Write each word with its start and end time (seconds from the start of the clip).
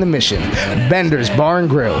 the 0.00 0.04
mission. 0.04 0.40
Bender's 0.90 1.30
Bar 1.30 1.60
and 1.60 1.70
Grill. 1.70 2.00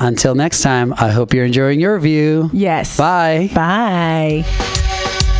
Until 0.00 0.34
next 0.34 0.62
time, 0.62 0.92
I 0.96 1.10
hope 1.10 1.32
you're 1.32 1.44
enjoying 1.44 1.80
your 1.80 1.98
view. 1.98 2.50
Yes. 2.52 2.96
Bye. 2.96 3.50
Bye. 3.54 4.44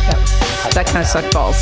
That, 0.07 0.71
that 0.73 0.85
kind 0.85 0.99
of 0.99 1.07
sucked 1.07 1.33
balls. 1.33 1.61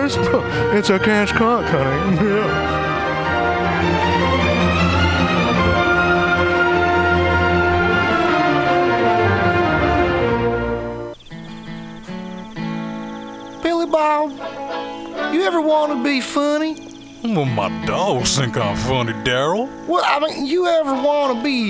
It's 0.03 0.89
a 0.89 0.97
cash 0.97 1.31
cock, 1.31 1.63
honey. 1.65 2.17
Yeah. 2.27 2.81
Billy 13.61 13.85
Bob, 13.85 14.31
you 15.33 15.43
ever 15.43 15.61
want 15.61 15.91
to 15.91 16.03
be 16.03 16.19
funny? 16.19 16.87
Well, 17.23 17.45
my 17.45 17.69
dogs 17.85 18.37
think 18.37 18.57
I'm 18.57 18.75
funny, 18.75 19.13
Daryl. 19.13 19.69
Well, 19.85 20.03
I 20.03 20.19
mean, 20.19 20.47
you 20.47 20.65
ever 20.65 20.93
want 20.93 21.37
to 21.37 21.43
be 21.43 21.69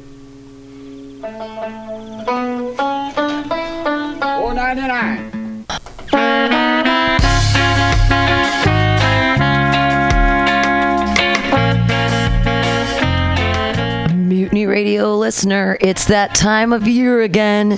Mutiny 1.21 1.29
Radio 14.65 15.15
listener, 15.15 15.77
it's 15.79 16.05
that 16.05 16.33
time 16.33 16.73
of 16.73 16.87
year 16.87 17.21
again. 17.21 17.77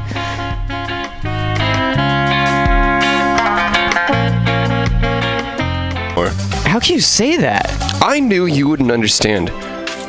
How 6.71 6.79
can 6.79 6.95
you 6.95 7.01
say 7.01 7.35
that? 7.35 7.69
I 8.01 8.21
knew 8.21 8.45
you 8.45 8.69
wouldn't 8.69 8.91
understand. 8.91 9.49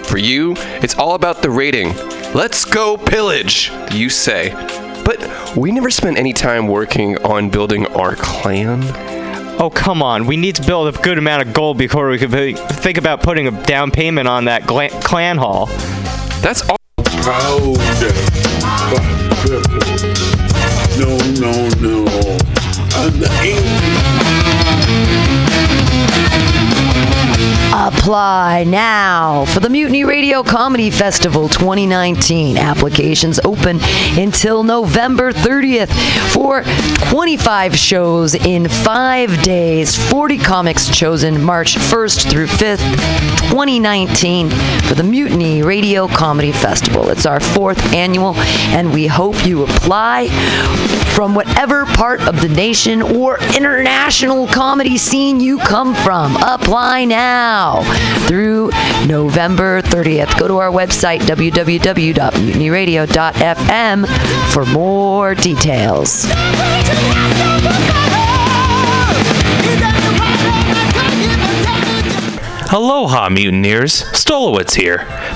For 0.06 0.16
you, 0.16 0.54
it's 0.80 0.96
all 0.96 1.16
about 1.16 1.42
the 1.42 1.50
rating. 1.50 1.92
Let's 2.34 2.64
go 2.64 2.96
pillage, 2.96 3.72
you 3.90 4.08
say. 4.08 4.52
But 5.04 5.56
we 5.56 5.72
never 5.72 5.90
spent 5.90 6.18
any 6.18 6.32
time 6.32 6.68
working 6.68 7.18
on 7.24 7.50
building 7.50 7.88
our 7.88 8.14
clan. 8.14 8.84
Oh, 9.60 9.70
come 9.74 10.04
on. 10.04 10.28
We 10.28 10.36
need 10.36 10.54
to 10.54 10.62
build 10.64 10.94
a 10.94 11.02
good 11.02 11.18
amount 11.18 11.44
of 11.44 11.52
gold 11.52 11.78
before 11.78 12.08
we 12.08 12.18
can 12.18 12.30
be- 12.30 12.54
think 12.54 12.96
about 12.96 13.24
putting 13.24 13.48
a 13.48 13.64
down 13.64 13.90
payment 13.90 14.28
on 14.28 14.44
that 14.44 14.64
gla- 14.64 14.88
clan 15.00 15.38
hall. 15.38 15.66
That's 16.42 16.62
all. 16.70 16.76
Proud. 16.98 17.76
No, 20.96 21.16
no, 21.40 21.68
no. 21.80 22.04
I'm 22.94 23.18
the 23.18 23.28
angry. 23.40 23.92
Apply 27.84 28.62
now 28.62 29.44
for 29.46 29.58
the 29.58 29.68
Mutiny 29.68 30.04
Radio 30.04 30.44
Comedy 30.44 30.88
Festival 30.88 31.48
2019. 31.48 32.56
Applications 32.56 33.40
open 33.44 33.80
until 34.16 34.62
November 34.62 35.32
30th 35.32 35.90
for 36.32 36.62
25 37.10 37.74
shows 37.76 38.36
in 38.36 38.68
five 38.68 39.42
days. 39.42 39.96
40 40.10 40.38
comics 40.38 40.96
chosen 40.96 41.42
March 41.42 41.74
1st 41.74 42.30
through 42.30 42.46
5th, 42.46 42.88
2019 43.50 44.50
for 44.82 44.94
the 44.94 45.02
Mutiny 45.02 45.64
Radio 45.64 46.06
Comedy 46.06 46.52
Festival. 46.52 47.08
It's 47.08 47.26
our 47.26 47.40
fourth 47.40 47.92
annual, 47.92 48.36
and 48.36 48.92
we 48.92 49.08
hope 49.08 49.44
you 49.44 49.64
apply 49.64 50.28
from 51.16 51.34
whatever 51.34 51.84
part 51.86 52.20
of 52.28 52.40
the 52.40 52.48
nation 52.48 53.02
or 53.02 53.40
international 53.56 54.46
comedy 54.46 54.96
scene 54.96 55.40
you 55.40 55.58
come 55.58 55.96
from. 55.96 56.36
Apply 56.36 57.04
now 57.04 57.71
through 58.26 58.70
November 59.06 59.80
30th. 59.82 60.38
Go 60.38 60.48
to 60.48 60.58
our 60.58 60.70
website, 60.70 61.20
www.mutinyradio.fm, 61.20 64.06
for 64.52 64.66
more 64.66 65.34
details. 65.34 66.26
Aloha, 72.72 73.28
mutineers. 73.28 74.04
Stolowitz 74.12 74.74
here. 74.74 75.06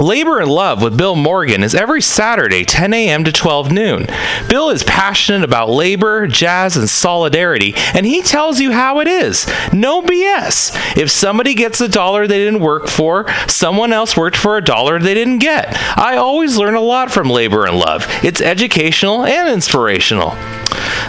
Labor 0.00 0.40
and 0.40 0.50
Love 0.50 0.82
with 0.82 0.96
Bill 0.96 1.14
Morgan 1.14 1.62
is 1.62 1.74
every 1.74 2.00
Saturday, 2.00 2.64
10 2.64 2.94
a.m. 2.94 3.22
to 3.24 3.32
12 3.32 3.70
noon. 3.70 4.06
Bill 4.48 4.70
is 4.70 4.82
passionate 4.82 5.44
about 5.44 5.68
labor, 5.68 6.26
jazz, 6.26 6.74
and 6.74 6.88
solidarity, 6.88 7.74
and 7.92 8.06
he 8.06 8.22
tells 8.22 8.60
you 8.60 8.72
how 8.72 9.00
it 9.00 9.08
is. 9.08 9.46
No 9.74 10.00
BS. 10.00 10.96
If 10.96 11.10
somebody 11.10 11.52
gets 11.52 11.82
a 11.82 11.88
dollar 11.88 12.26
they 12.26 12.38
didn't 12.38 12.60
work 12.60 12.88
for, 12.88 13.30
someone 13.46 13.92
else 13.92 14.16
worked 14.16 14.36
for 14.36 14.56
a 14.56 14.64
dollar 14.64 14.98
they 14.98 15.12
didn't 15.12 15.38
get. 15.38 15.76
I 15.98 16.16
always 16.16 16.56
learn 16.56 16.74
a 16.74 16.80
lot 16.80 17.10
from 17.10 17.28
Labor 17.28 17.66
and 17.66 17.76
Love. 17.76 18.06
It's 18.24 18.40
educational 18.40 19.26
and 19.26 19.50
inspirational. 19.50 20.34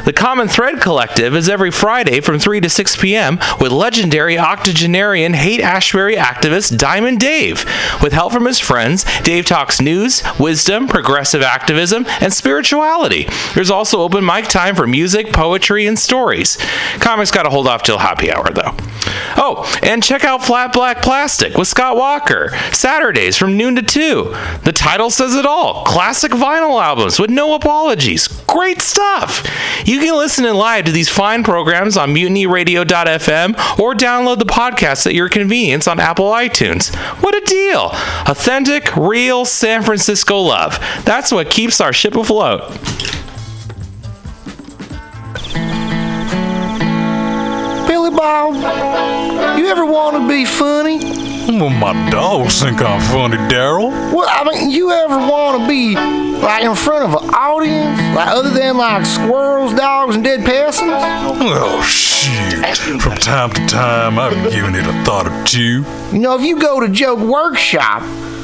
The 0.06 0.14
Common 0.14 0.48
Thread 0.48 0.82
Collective 0.82 1.36
is 1.36 1.48
every 1.48 1.70
Friday 1.70 2.22
from 2.22 2.40
3 2.40 2.60
to 2.62 2.70
6 2.70 2.96
p.m. 2.96 3.40
with 3.60 3.72
legendary 3.72 4.38
octogenarian 4.38 5.34
Haight 5.34 5.62
Ashbury 5.62 6.16
activist 6.16 6.78
Diamond 6.78 7.20
Dave. 7.20 7.66
With 8.02 8.12
help 8.12 8.34
from 8.34 8.46
his 8.46 8.60
friends, 8.81 9.06
Dave 9.22 9.45
talks 9.45 9.80
news, 9.80 10.24
wisdom, 10.39 10.88
progressive 10.88 11.44
activism, 11.44 12.04
and 12.19 12.33
spirituality. 12.33 13.28
There's 13.54 13.69
also 13.69 14.01
open 14.01 14.25
mic 14.25 14.48
time 14.48 14.75
for 14.75 14.88
music, 14.88 15.31
poetry, 15.31 15.86
and 15.86 16.00
stories. 16.00 16.57
Comics 17.00 17.30
got 17.30 17.44
to 17.44 17.51
hold 17.51 17.68
off 17.68 17.83
till 17.83 18.00
happy 18.00 18.31
hour, 18.31 18.50
though. 18.50 18.75
Oh, 19.38 19.72
and 19.83 20.04
check 20.04 20.24
out 20.24 20.44
Flat 20.44 20.74
Black 20.74 21.04
Plastic 21.04 21.57
with 21.57 21.68
Scott 21.68 21.95
Walker, 21.95 22.50
Saturdays 22.72 23.38
from 23.38 23.56
noon 23.56 23.75
to 23.75 23.83
2. 23.83 24.36
The 24.63 24.74
title 24.74 25.12
says 25.12 25.36
it 25.36 25.45
all 25.45 25.83
classic 25.83 26.31
vinyl 26.31 26.81
albums 26.81 27.19
with 27.19 27.30
no 27.30 27.54
apologies. 27.54 28.28
Great 28.48 28.81
stuff! 28.81 29.48
You 29.86 30.00
can 30.00 30.16
listen 30.18 30.45
in 30.45 30.56
live 30.56 30.86
to 30.86 30.92
these 30.92 31.10
fine 31.10 31.44
programs 31.44 31.98
on 31.98 32.13
mutinyradio.fm 32.13 33.80
or 33.80 33.94
download 33.94 34.39
the 34.39 34.45
podcast 34.45 35.06
at 35.06 35.13
your 35.13 35.30
convenience 35.30 35.88
on 35.88 36.00
Apple 36.00 36.31
iTunes. 36.31 36.94
What 37.22 37.36
a 37.36 37.45
deal! 37.45 37.92
Authentic, 38.28 38.70
real 38.95 39.45
San 39.45 39.83
Francisco 39.83 40.39
love. 40.39 40.79
That's 41.03 41.31
what 41.31 41.50
keeps 41.50 41.81
our 41.81 41.94
ship 41.94 42.15
afloat. 42.15 42.69
Billy 47.88 48.12
Bob, 48.12 48.56
you 49.57 49.68
ever 49.68 49.85
want 49.85 50.18
to 50.18 50.27
be 50.27 50.45
funny? 50.45 51.00
Well, 51.47 51.69
my 51.69 52.09
dogs 52.09 52.62
think 52.62 52.81
I'm 52.81 53.01
funny, 53.12 53.38
Daryl. 53.51 53.89
Well, 54.13 54.27
I 54.29 54.44
mean, 54.50 54.71
you 54.71 54.91
ever 54.91 55.18
want 55.18 55.62
to 55.62 55.68
be 55.68 55.95
like 55.95 56.63
in 56.63 56.75
front 56.75 57.03
of 57.03 57.21
an 57.21 57.29
audience, 57.33 58.00
like 58.15 58.27
other 58.29 58.50
than 58.51 58.77
like 58.77 59.06
squirrels, 59.06 59.73
dogs, 59.73 60.15
and 60.15 60.23
dead 60.23 60.45
peasants? 60.45 60.94
Oh, 60.94 61.81
shoot. 61.83 63.01
From 63.01 63.15
time 63.18 63.51
to 63.51 63.65
time, 63.68 64.18
I've 64.18 64.51
given 64.51 64.75
it 64.75 64.85
a 64.85 65.04
thought 65.04 65.28
or 65.28 65.45
two. 65.45 65.83
You 66.13 66.19
know, 66.19 66.35
if 66.37 66.44
you 66.44 66.59
go 66.59 66.80
to 66.80 66.87
Joke 66.87 67.19
Workshop, 67.19 68.04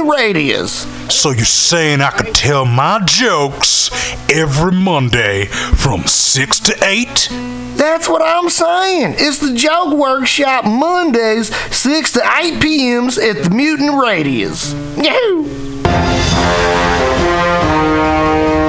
Radius. 0.00 0.86
So 1.12 1.30
you're 1.30 1.44
saying 1.44 2.00
I 2.00 2.10
could 2.10 2.34
tell 2.34 2.64
my 2.64 3.00
jokes 3.04 3.90
every 4.30 4.72
Monday 4.72 5.46
from 5.46 6.04
6 6.06 6.60
to 6.60 6.76
8? 6.84 7.28
That's 7.76 8.08
what 8.08 8.22
I'm 8.22 8.50
saying. 8.50 9.14
It's 9.18 9.38
the 9.38 9.54
Joke 9.54 9.96
Workshop 9.96 10.64
Mondays, 10.64 11.54
6 11.74 12.12
to 12.12 12.20
8 12.38 12.60
p.m.s 12.60 13.18
at 13.18 13.44
the 13.44 13.50
Mutant 13.50 14.02
Radius. 14.02 14.72
Yahoo! 14.96 15.58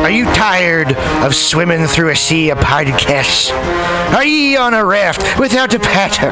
Are 0.04 0.12
you 0.12 0.26
tired 0.26 0.94
of 1.24 1.36
swimming 1.36 1.86
through 1.86 2.10
a 2.10 2.16
sea 2.16 2.50
of 2.50 2.58
podcasts? 2.60 3.52
Are 4.16 4.24
ye 4.26 4.58
on 4.58 4.74
a 4.74 4.84
raft 4.84 5.40
without 5.40 5.74
a 5.74 5.80
paddle? 5.80 6.32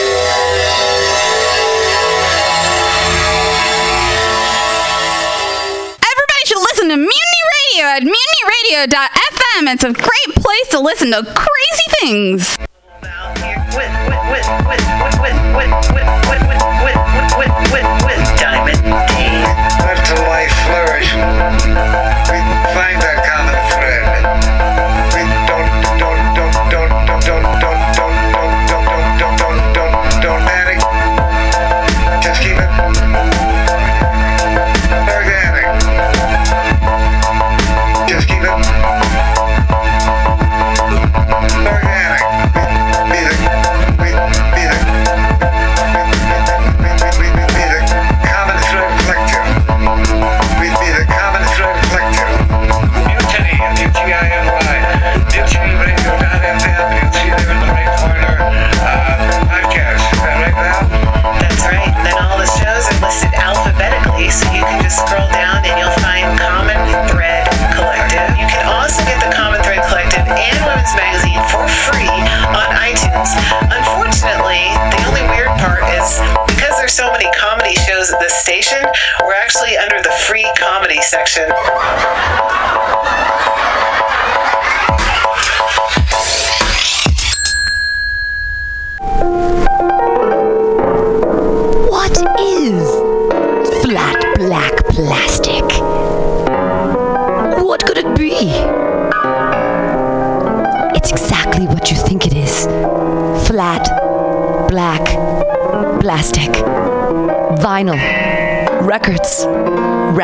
It's 8.73 9.83
a 9.83 9.91
great 9.91 10.35
place 10.35 10.67
to 10.69 10.79
listen 10.79 11.11
to 11.11 11.23
crazy 11.23 11.87
things. 11.99 12.57
Diamond 18.37 18.75
Key. 18.75 18.80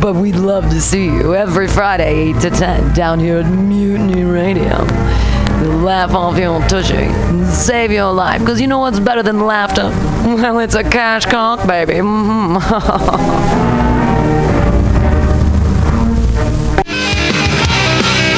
But 0.00 0.14
we'd 0.14 0.36
love 0.36 0.70
to 0.70 0.80
see 0.80 1.04
you 1.04 1.34
every 1.34 1.68
Friday, 1.68 2.30
8 2.30 2.40
to 2.40 2.50
10, 2.50 2.94
down 2.94 3.18
here 3.20 3.38
at 3.38 3.46
Mutiny 3.50 4.24
Radio. 4.24 4.84
Laugh 5.84 6.14
off 6.14 6.38
your 6.38 6.60
tushy 6.68 6.94
and 6.94 7.46
save 7.46 7.92
your 7.92 8.12
life. 8.12 8.40
Because 8.40 8.60
you 8.60 8.66
know 8.66 8.78
what's 8.78 8.98
better 9.00 9.22
than 9.22 9.40
laughter? 9.40 9.90
Well, 10.20 10.58
it's 10.60 10.74
a 10.74 10.84
cash 10.84 11.24
cock, 11.26 11.66
baby. 11.66 11.94
Mhm. 11.94 12.60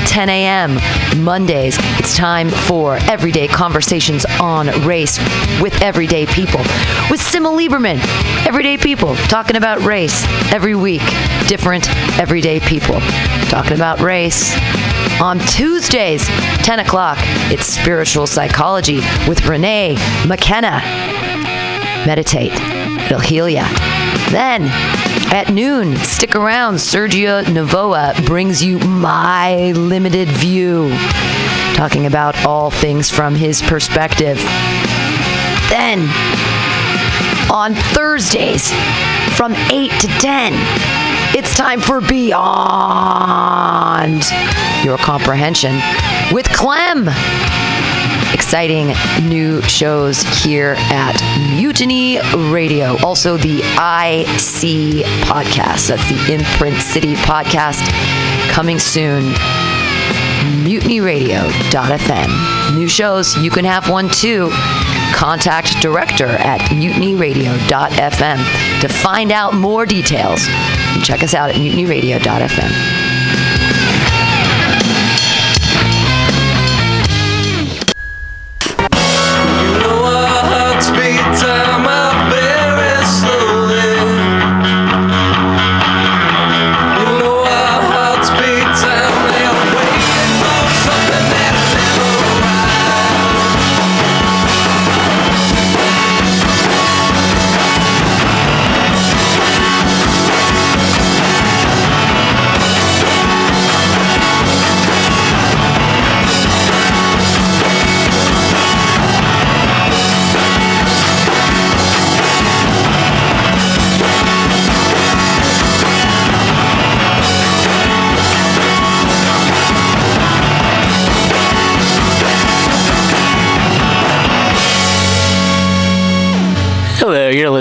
10 0.07 0.29
a.m. 0.29 0.79
Mondays, 1.23 1.77
it's 1.99 2.17
time 2.17 2.49
for 2.49 2.97
everyday 3.03 3.47
conversations 3.47 4.25
on 4.41 4.69
race 4.87 5.19
with 5.61 5.81
everyday 5.83 6.27
people. 6.27 6.61
With 7.11 7.21
Sima 7.21 7.50
Lieberman, 7.57 7.99
everyday 8.47 8.77
people 8.77 9.15
talking 9.29 9.57
about 9.57 9.81
race 9.83 10.25
every 10.53 10.75
week. 10.75 11.03
Different 11.47 11.89
everyday 12.19 12.61
people 12.61 13.00
talking 13.49 13.75
about 13.75 14.00
race. 14.00 14.55
On 15.21 15.38
Tuesdays, 15.38 16.26
10 16.62 16.81
o'clock, 16.81 17.19
it's 17.50 17.67
spiritual 17.67 18.26
psychology 18.26 19.00
with 19.29 19.47
Renee 19.47 19.97
McKenna. 20.26 20.81
Meditate, 22.07 22.52
it'll 23.05 23.21
heal 23.21 23.49
ya. 23.49 23.69
Then, 24.31 24.62
at 25.33 25.50
noon, 25.52 25.97
stick 25.97 26.35
around. 26.35 26.76
Sergio 26.76 27.43
Navoa 27.45 28.25
brings 28.26 28.64
you 28.64 28.79
My 28.79 29.73
Limited 29.73 30.29
View, 30.29 30.90
talking 31.75 32.07
about 32.07 32.45
all 32.47 32.71
things 32.71 33.11
from 33.11 33.35
his 33.35 33.61
perspective. 33.61 34.37
Then, 35.69 36.09
on 37.50 37.75
Thursdays, 37.75 38.71
from 39.37 39.55
8 39.71 39.90
to 40.00 40.07
10, 40.07 40.52
it's 41.35 41.55
time 41.55 41.81
for 41.81 42.01
Beyond 42.01 42.41
Your 44.85 44.99
Comprehension 44.99 45.79
with 46.33 46.49
Clem 46.49 47.09
exciting 48.33 48.95
new 49.29 49.61
shows 49.63 50.23
here 50.43 50.75
at 50.79 51.21
Mutiny 51.57 52.21
Radio. 52.53 52.97
Also, 53.05 53.37
the 53.37 53.59
IC 53.59 55.05
podcast. 55.27 55.89
That's 55.89 56.09
the 56.09 56.35
Imprint 56.35 56.77
City 56.79 57.15
podcast 57.17 57.83
coming 58.51 58.79
soon. 58.79 59.35
MutinyRadio.fm. 60.65 62.75
New 62.75 62.89
shows, 62.89 63.37
you 63.39 63.51
can 63.51 63.65
have 63.65 63.89
one 63.89 64.09
too. 64.09 64.51
Contact 65.13 65.81
director 65.81 66.27
at 66.27 66.61
mutinyradio.fm 66.71 68.81
to 68.81 68.89
find 68.89 69.33
out 69.33 69.55
more 69.55 69.87
details. 69.87 70.47
Check 71.11 71.25
us 71.25 71.35
out 71.35 71.50
at 71.50 71.57
mutinyradio.fm. 71.57 73.60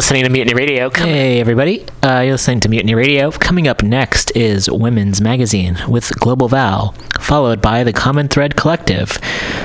listening 0.10 0.24
to 0.24 0.32
Mutiny 0.32 0.56
Radio. 0.56 0.90
Hey, 0.90 1.40
everybody. 1.40 1.86
Uh, 2.02 2.22
you're 2.22 2.32
listening 2.32 2.60
to 2.62 2.68
Mutiny 2.68 2.96
Radio. 2.96 3.30
Coming 3.30 3.68
up 3.68 3.84
next 3.84 4.36
is 4.36 4.68
Women's 4.68 5.22
Magazine 5.22 5.78
with 5.88 6.20
Global 6.20 6.48
Val, 6.48 6.94
followed 7.20 7.62
by 7.62 7.84
the 7.84 7.94
Common 7.94 8.28
Thread 8.28 8.56
Collective. 8.56 9.20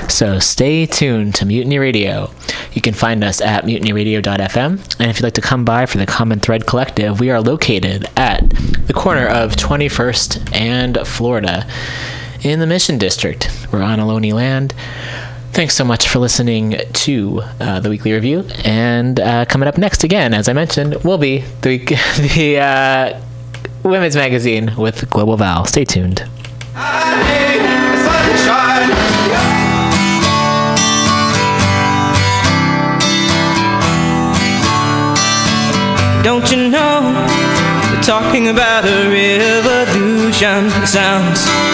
So 0.07 0.39
stay 0.39 0.85
tuned 0.85 1.35
to 1.37 1.47
Mutiny 1.47 1.79
Radio. 1.79 2.31
You 2.75 2.83
can 2.83 2.93
find 2.93 3.25
us 3.25 3.41
at 3.41 3.65
mutinyradio.fm. 3.65 4.97
And 5.01 5.11
if 5.11 5.17
you'd 5.17 5.25
like 5.25 5.33
to 5.33 5.41
come 5.41 5.65
by 5.65 5.87
for 5.87 5.97
the 5.97 6.05
Common 6.05 6.41
Thread 6.41 6.67
Collective, 6.67 7.21
we 7.21 7.31
are 7.31 7.41
located 7.41 8.05
at 8.15 8.47
the 8.87 8.93
corner 8.93 9.27
of 9.27 9.57
21st 9.57 10.55
and 10.55 10.99
Florida 11.09 11.67
in 12.43 12.61
the 12.61 12.67
Mission 12.67 12.99
District. 12.99 13.49
We're 13.73 13.81
on 13.81 13.99
Ohlone 13.99 14.35
land. 14.35 14.75
Thanks 15.55 15.77
so 15.77 15.85
much 15.85 16.09
for 16.09 16.19
listening 16.19 16.81
to 16.93 17.41
uh, 17.61 17.79
the 17.79 17.89
weekly 17.89 18.13
review. 18.13 18.45
And 18.65 19.21
uh, 19.21 19.45
coming 19.45 19.69
up 19.69 19.79
next, 19.79 20.03
again, 20.03 20.35
as 20.35 20.49
I 20.49 20.53
mentioned, 20.53 20.97
will 21.05 21.17
be 21.17 21.45
the 21.63 21.79
the 22.35 22.59
uh, 22.59 23.21
women's 23.85 24.17
magazine 24.17 24.75
with 24.77 25.09
Global 25.11 25.37
Val. 25.37 25.65
Stay 25.65 25.85
tuned. 25.85 26.29
Don't 36.25 36.51
you 36.51 36.69
know? 36.69 37.13
They're 37.93 38.03
talking 38.03 38.49
about 38.49 38.85
a 38.87 39.09
revolution. 39.09 40.69
Sounds. 40.85 41.74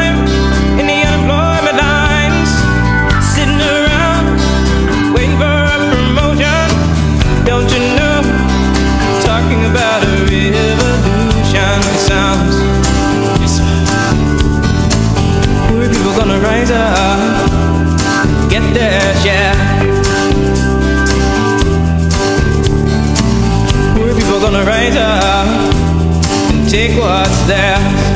wiser. 16.61 16.77
Get 18.49 18.73
this, 18.73 19.25
yeah. 19.25 19.83
We're 23.97 24.15
people 24.15 24.39
gonna 24.39 24.63
rise 24.65 24.95
up 24.95 25.47
and 26.51 26.69
take 26.69 26.97
what's 26.99 27.47
theirs. 27.47 28.10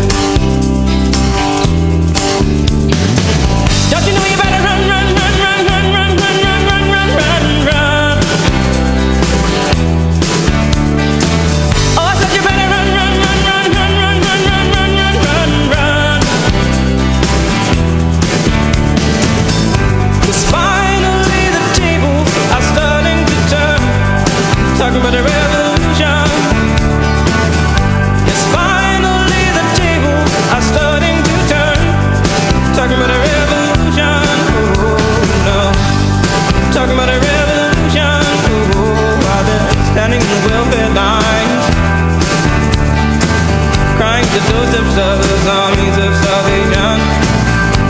Armies 44.97 45.97
of 45.97 46.15
salvation. 46.23 46.95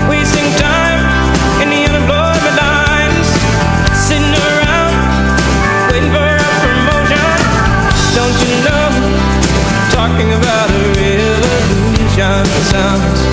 Wasting 0.09 0.49
time 0.57 1.05
in 1.61 1.69
the 1.69 1.85
unemployment 1.85 2.57
lines 2.57 3.27
Sitting 3.93 4.33
around, 4.33 4.95
waiting 5.91 6.09
for 6.09 6.25
a 6.25 6.49
promotion. 6.65 7.29
Don't 8.17 8.37
you 8.41 8.53
know, 8.65 8.89
talking 9.91 10.33
about 10.33 10.69
a 10.71 10.81
revolution 10.97 12.45
sounds 12.73 13.24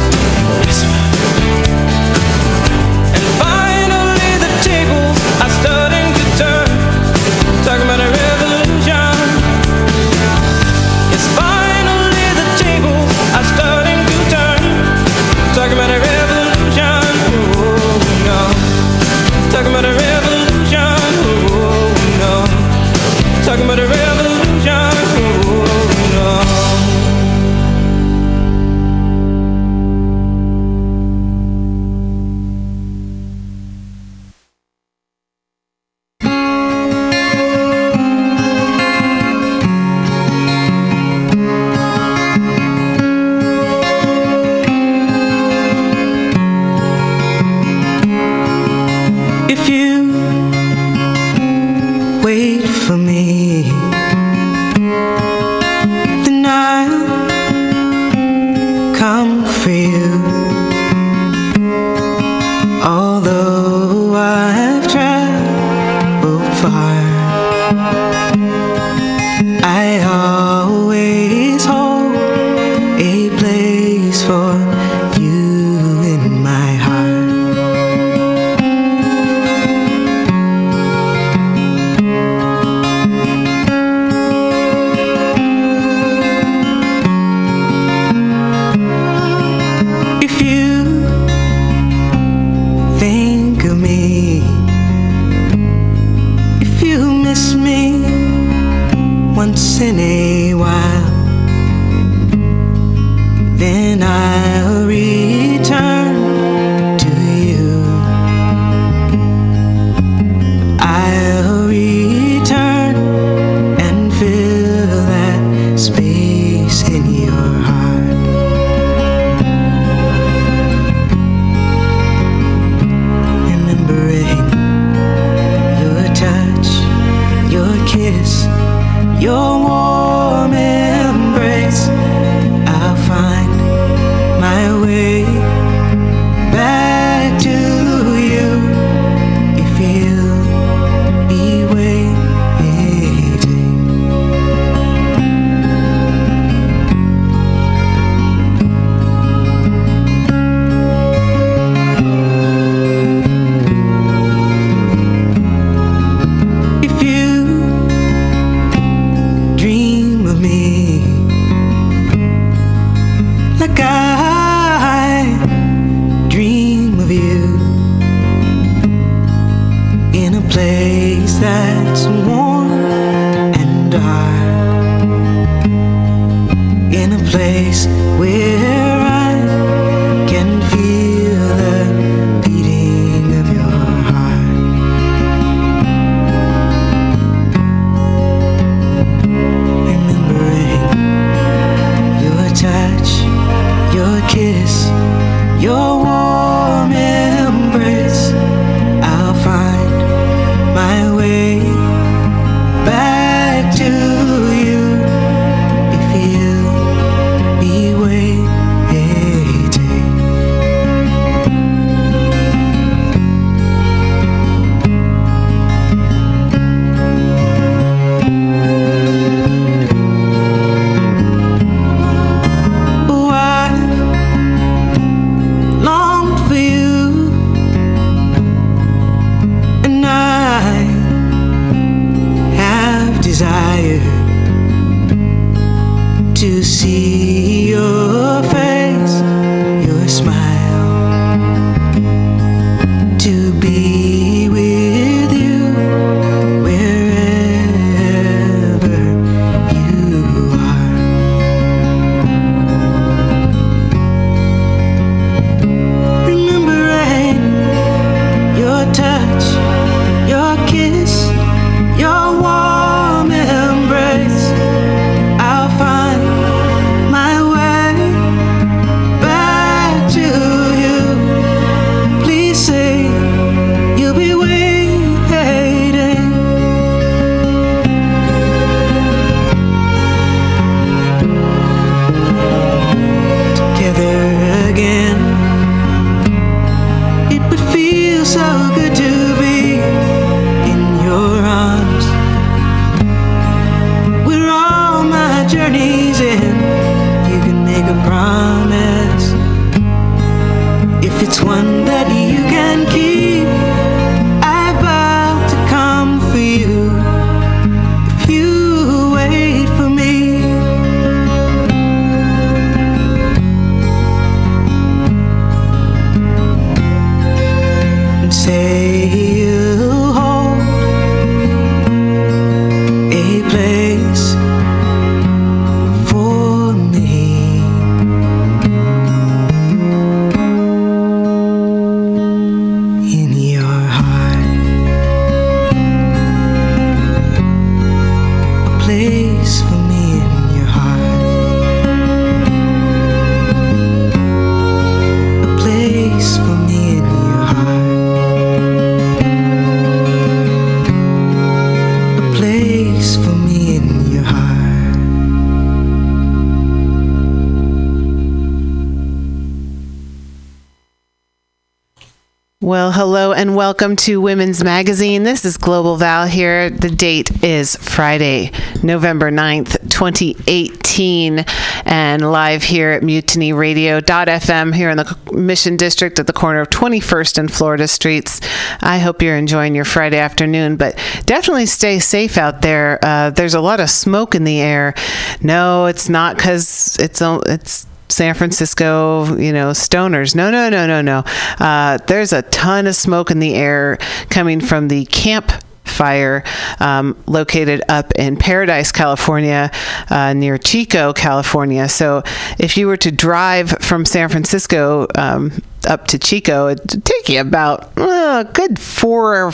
welcome 363.54 363.96
to 363.96 364.20
Women's 364.20 364.62
Magazine. 364.62 365.22
This 365.22 365.44
is 365.44 365.56
Global 365.56 365.96
Val 365.96 366.26
here. 366.26 366.70
The 366.70 366.90
date 366.90 367.42
is 367.42 367.76
Friday, 367.76 368.50
November 368.82 369.30
9th, 369.30 369.90
2018, 369.90 371.44
and 371.84 372.32
live 372.32 372.62
here 372.62 372.90
at 372.90 373.02
mutinyradio.fm 373.02 374.74
here 374.74 374.90
in 374.90 374.96
the 374.96 375.18
Mission 375.32 375.76
District 375.76 376.18
at 376.18 376.26
the 376.26 376.32
corner 376.32 376.60
of 376.60 376.70
21st 376.70 377.38
and 377.38 377.52
Florida 377.52 377.88
Streets. 377.88 378.40
I 378.80 378.98
hope 378.98 379.22
you're 379.22 379.36
enjoying 379.36 379.74
your 379.74 379.84
Friday 379.84 380.18
afternoon, 380.18 380.76
but 380.76 380.96
definitely 381.26 381.66
stay 381.66 381.98
safe 381.98 382.38
out 382.38 382.62
there. 382.62 382.98
Uh, 383.02 383.30
there's 383.30 383.54
a 383.54 383.60
lot 383.60 383.80
of 383.80 383.90
smoke 383.90 384.34
in 384.34 384.44
the 384.44 384.60
air. 384.60 384.94
No, 385.40 385.86
it's 385.86 386.08
not 386.08 386.36
because 386.36 386.96
it's, 386.98 387.20
it's, 387.20 387.86
San 388.12 388.34
Francisco, 388.34 389.36
you 389.36 389.52
know, 389.52 389.70
stoners. 389.70 390.34
No, 390.34 390.50
no, 390.50 390.68
no, 390.68 390.86
no, 390.86 391.00
no. 391.00 391.24
Uh, 391.58 391.98
there's 392.06 392.32
a 392.32 392.42
ton 392.42 392.86
of 392.86 392.94
smoke 392.94 393.30
in 393.30 393.38
the 393.38 393.54
air 393.54 393.98
coming 394.28 394.60
from 394.60 394.88
the 394.88 395.04
camp 395.06 395.52
fire 395.84 396.42
um, 396.80 397.16
located 397.26 397.82
up 397.88 398.12
in 398.16 398.36
Paradise, 398.36 398.92
California, 398.92 399.70
uh, 400.10 400.32
near 400.32 400.58
Chico, 400.58 401.12
California. 401.12 401.88
So 401.88 402.22
if 402.58 402.76
you 402.76 402.86
were 402.86 402.96
to 402.98 403.12
drive 403.12 403.70
from 403.80 404.04
San 404.04 404.28
Francisco 404.28 405.06
um, 405.14 405.62
up 405.86 406.06
to 406.08 406.18
Chico, 406.18 406.68
it'd 406.68 407.04
take 407.04 407.28
you 407.28 407.40
about 407.40 407.96
uh, 407.96 408.44
a 408.46 408.50
good 408.52 408.78
four 408.78 409.46
or 409.46 409.52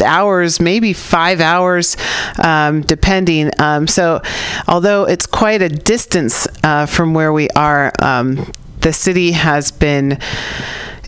hours, 0.00 0.60
maybe 0.60 0.92
five 0.92 1.40
hours, 1.40 1.96
um, 2.42 2.82
depending. 2.82 3.50
Um, 3.58 3.86
so, 3.86 4.22
although 4.66 5.04
it's 5.04 5.26
quite 5.26 5.62
a 5.62 5.68
distance 5.68 6.46
uh, 6.62 6.86
from 6.86 7.14
where 7.14 7.32
we 7.32 7.48
are, 7.50 7.92
um, 8.00 8.50
the 8.80 8.92
city 8.92 9.32
has 9.32 9.70
been 9.70 10.18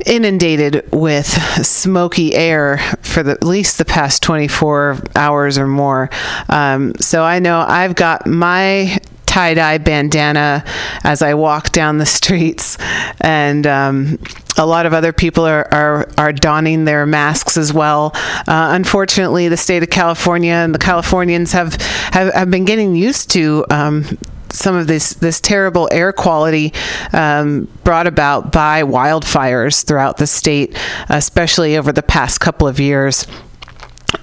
inundated 0.07 0.91
with 0.93 1.27
smoky 1.67 2.35
air 2.35 2.79
for 3.03 3.23
the, 3.23 3.33
at 3.33 3.45
least 3.45 3.79
the 3.79 3.85
past 3.85 4.23
24 4.23 4.99
hours 5.15 5.59
or 5.59 5.67
more. 5.67 6.11
Um, 6.49 6.95
so 7.01 7.23
I 7.23 7.39
know 7.39 7.61
I've 7.61 7.95
got 7.95 8.27
my 8.27 8.99
tie 9.31 9.55
dye 9.55 9.79
bandana 9.79 10.65
as 11.05 11.23
I 11.23 11.35
walk 11.35 11.71
down 11.71 11.99
the 11.99 12.07
streets, 12.07 12.77
and 13.21 13.65
um, 13.65 14.19
a 14.59 14.67
lot 14.67 14.87
of 14.87 14.93
other 14.93 15.13
people 15.13 15.47
are, 15.47 15.73
are, 15.73 16.09
are 16.19 16.33
donning 16.33 16.85
their 16.85 17.07
masks 17.07 17.57
as 17.57 17.73
well. 17.73 18.11
Uh, 18.49 18.71
unfortunately, 18.73 19.47
the 19.47 19.57
state 19.57 19.85
of 19.85 19.91
California 19.91 20.53
and 20.53 20.75
the 20.75 20.81
Californians 20.81 21.53
have, 21.53 21.75
have, 22.13 22.35
have 22.35 22.51
been 22.51 22.65
getting 22.65 22.97
used 22.97 23.31
to. 23.31 23.65
Um, 23.71 24.19
some 24.53 24.75
of 24.75 24.89
this 24.89 25.15
this 25.15 25.41
terrible 25.41 25.89
air 25.93 26.13
quality 26.13 26.73
um, 27.13 27.69
brought 27.85 28.09
about 28.09 28.51
by 28.51 28.83
wildfires 28.83 29.87
throughout 29.87 30.17
the 30.17 30.27
state, 30.27 30.77
especially 31.09 31.77
over 31.77 31.93
the 31.93 32.03
past 32.03 32.41
couple 32.41 32.67
of 32.67 32.81
years 32.81 33.29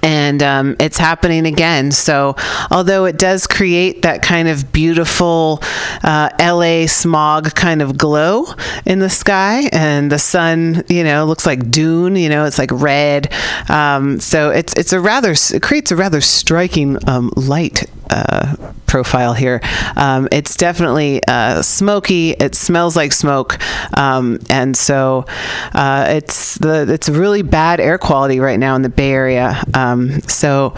and 0.02 0.42
um, 0.44 0.76
it's 0.80 0.98
happening 0.98 1.46
again. 1.46 1.92
So, 1.92 2.36
although 2.72 3.06
it 3.06 3.18
does 3.18 3.48
create 3.48 4.02
that 4.04 4.22
kind 4.22 4.48
of 4.48 4.72
beautiful 4.72 5.60
uh, 6.04 6.30
LA 6.40 6.88
smog 6.88 7.56
kind 7.56 7.82
of 7.82 7.98
glow 7.98 8.46
in 8.86 9.00
the 9.00 9.10
sky, 9.10 9.70
and 9.72 10.12
the 10.12 10.20
sun, 10.20 10.84
you 10.90 11.04
know, 11.04 11.26
looks 11.26 11.46
like 11.46 11.70
Dune. 11.72 12.16
You 12.16 12.30
know, 12.30 12.46
it's 12.46 12.58
like 12.58 12.72
red. 12.72 13.32
Um, 13.70 14.20
so 14.20 14.50
it's 14.50 14.74
it's 14.74 14.94
a 14.94 15.00
rather 15.00 15.32
it 15.32 15.62
creates 15.62 15.92
a 15.92 15.96
rather 15.96 16.22
striking 16.22 16.98
um, 17.10 17.32
light. 17.36 17.90
Uh, 18.10 18.56
profile 18.88 19.34
here. 19.34 19.62
Um, 19.96 20.28
it's 20.32 20.56
definitely 20.56 21.22
uh, 21.28 21.62
smoky. 21.62 22.32
It 22.32 22.56
smells 22.56 22.96
like 22.96 23.14
smoke, 23.14 23.60
um, 23.98 24.40
and 24.50 24.76
so 24.76 25.26
uh, 25.74 26.08
it's 26.10 26.58
the 26.58 26.92
it's 26.92 27.10
really 27.10 27.42
bad 27.42 27.80
air 27.80 27.98
quality 27.98 28.40
right 28.40 28.60
now 28.60 28.76
in 28.76 28.82
the 28.82 28.90
Bay 28.90 29.12
Area. 29.12 29.64
Um, 29.74 30.22
so 30.22 30.74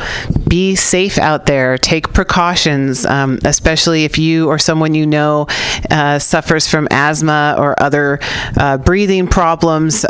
be 0.48 0.76
safe 0.76 1.17
out 1.17 1.45
there. 1.45 1.78
Take 1.78 2.13
precautions, 2.13 3.06
um, 3.06 3.39
especially 3.45 4.04
if 4.04 4.17
you 4.17 4.48
or 4.48 4.60
someone 4.60 4.93
you 4.93 5.06
know 5.06 5.48
uh, 5.89 6.19
suffers 6.19 6.67
from 6.67 6.88
asthma 6.91 7.56
or 7.58 7.82
other 7.82 8.19
uh, 8.58 8.78
breathing 8.78 9.28
problems. 9.28 10.06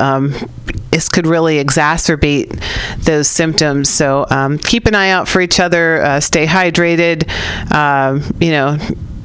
This 0.91 1.09
could 1.09 1.27
really 1.27 1.63
exacerbate 1.63 2.61
those 3.03 3.27
symptoms. 3.27 3.89
So 3.89 4.25
um, 4.29 4.57
keep 4.57 4.87
an 4.87 4.95
eye 4.95 5.09
out 5.09 5.27
for 5.27 5.41
each 5.41 5.59
other. 5.59 6.01
Uh, 6.01 6.19
stay 6.19 6.45
hydrated. 6.45 7.29
Um, 7.73 8.23
you 8.39 8.51
know, 8.51 8.77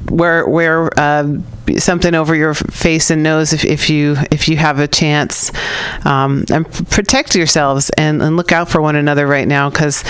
wear 0.09 0.47
wear 0.47 0.89
uh, 0.97 1.37
something 1.77 2.13
over 2.13 2.35
your 2.35 2.53
face 2.53 3.09
and 3.09 3.23
nose 3.23 3.53
if, 3.53 3.65
if 3.65 3.89
you 3.89 4.15
if 4.31 4.47
you 4.47 4.57
have 4.57 4.79
a 4.79 4.87
chance, 4.87 5.51
um, 6.05 6.45
and 6.51 6.71
protect 6.89 7.35
yourselves 7.35 7.89
and, 7.97 8.21
and 8.21 8.37
look 8.37 8.51
out 8.51 8.69
for 8.69 8.81
one 8.81 8.95
another 8.95 9.27
right 9.27 9.47
now 9.47 9.69
because. 9.69 10.03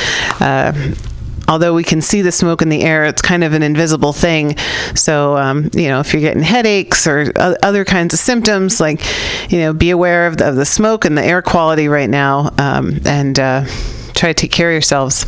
Although 1.48 1.74
we 1.74 1.84
can 1.84 2.02
see 2.02 2.22
the 2.22 2.32
smoke 2.32 2.62
in 2.62 2.70
the 2.70 2.82
air, 2.82 3.06
it's 3.06 3.22
kind 3.22 3.44
of 3.44 3.54
an 3.54 3.64
invisible 3.64 4.14
thing. 4.14 4.58
So, 4.96 5.38
um, 5.38 5.70
you 5.74 5.88
know, 5.88 6.00
if 6.00 6.14
you're 6.14 6.22
getting 6.22 6.44
headaches 6.44 7.06
or 7.06 7.32
other 7.36 7.86
kinds 7.86 8.14
of 8.14 8.20
symptoms, 8.20 8.80
like, 8.80 9.02
you 9.52 9.60
know, 9.60 9.74
be 9.74 9.92
aware 9.92 10.28
of 10.28 10.38
the, 10.38 10.50
of 10.50 10.56
the 10.56 10.66
smoke 10.66 11.06
and 11.06 11.18
the 11.18 11.24
air 11.24 11.42
quality 11.42 11.88
right 11.88 12.10
now 12.10 12.52
um, 12.58 13.00
and 13.06 13.40
uh, 13.40 13.66
try 14.14 14.30
to 14.30 14.34
take 14.34 14.52
care 14.52 14.70
of 14.70 14.74
yourselves. 14.74 15.26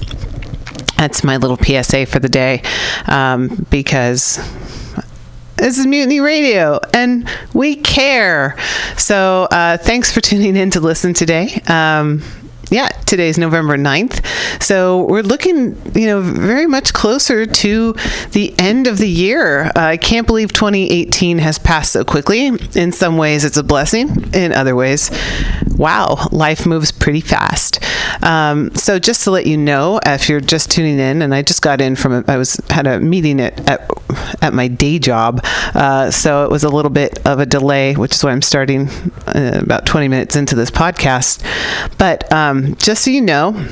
That's 0.97 1.23
my 1.23 1.38
little 1.38 1.58
PSA 1.58 2.08
for 2.08 2.19
the 2.19 2.30
day 2.30 2.63
um, 3.06 3.67
because 3.69 4.39
This 5.58 5.80
is 5.80 5.88
Mutiny 5.88 6.19
Radio, 6.19 6.80
and 6.93 7.27
we 7.51 7.75
care. 7.77 8.56
So, 8.95 9.47
uh, 9.49 9.77
thanks 9.77 10.12
for 10.12 10.21
tuning 10.21 10.56
in 10.56 10.69
to 10.71 10.80
listen 10.80 11.15
today. 11.15 11.62
Um, 11.67 12.21
yeah, 12.69 12.89
today's 13.06 13.38
November 13.38 13.77
9th. 13.77 14.25
So 14.62 15.03
we're 15.03 15.23
looking, 15.23 15.80
you 15.95 16.08
know, 16.08 16.21
very 16.21 16.67
much 16.67 16.93
closer 16.93 17.45
to 17.45 17.93
the 18.32 18.53
end 18.60 18.88
of 18.88 18.97
the 18.97 19.10
year. 19.10 19.65
Uh, 19.67 19.71
I 19.75 19.97
can't 19.97 20.27
believe 20.27 20.53
2018 20.53 21.39
has 21.39 21.58
passed 21.58 21.93
so 21.93 22.03
quickly. 22.03 22.47
In 22.47 22.91
some 22.91 23.17
ways, 23.17 23.45
it's 23.45 23.58
a 23.58 23.63
blessing. 23.63 24.34
In 24.34 24.53
other 24.53 24.75
ways, 24.75 25.12
wow, 25.75 26.27
life 26.32 26.65
moves 26.65 26.91
pretty 26.91 27.21
fast. 27.21 27.80
Um, 28.23 28.73
so 28.75 28.99
just 28.99 29.23
to 29.23 29.32
let 29.32 29.45
you 29.45 29.58
know, 29.58 29.99
if 30.06 30.30
you're 30.30 30.41
just 30.41 30.71
tuning 30.71 30.99
in, 30.99 31.21
and 31.21 31.34
I 31.34 31.41
just 31.41 31.62
got 31.62 31.82
in 31.82 31.95
from, 31.95 32.13
a, 32.13 32.23
I 32.27 32.38
was 32.38 32.60
had 32.69 32.88
a 32.88 32.99
meeting 32.99 33.39
at 33.39 33.67
at, 33.69 33.89
at 34.41 34.54
my 34.54 34.67
day 34.67 35.00
job, 35.00 35.41
uh, 35.74 36.12
so 36.12 36.43
it 36.43 36.52
was 36.52 36.63
a 36.63 36.70
little 36.70 36.91
bit 36.91 37.26
of 37.26 37.39
a 37.39 37.46
delay, 37.46 37.93
which 37.96 38.13
is 38.13 38.24
why 38.24 38.32
I'm 38.32 38.41
starting 38.41 38.89
uh, 39.28 39.60
about 39.62 39.86
20 39.86 40.08
minutes 40.08 40.36
into 40.36 40.56
this 40.56 40.72
podcast. 40.72 41.43
But 41.98 42.32
um, 42.32 42.76
just 42.76 43.04
so 43.04 43.12
you 43.12 43.22
know, 43.22 43.67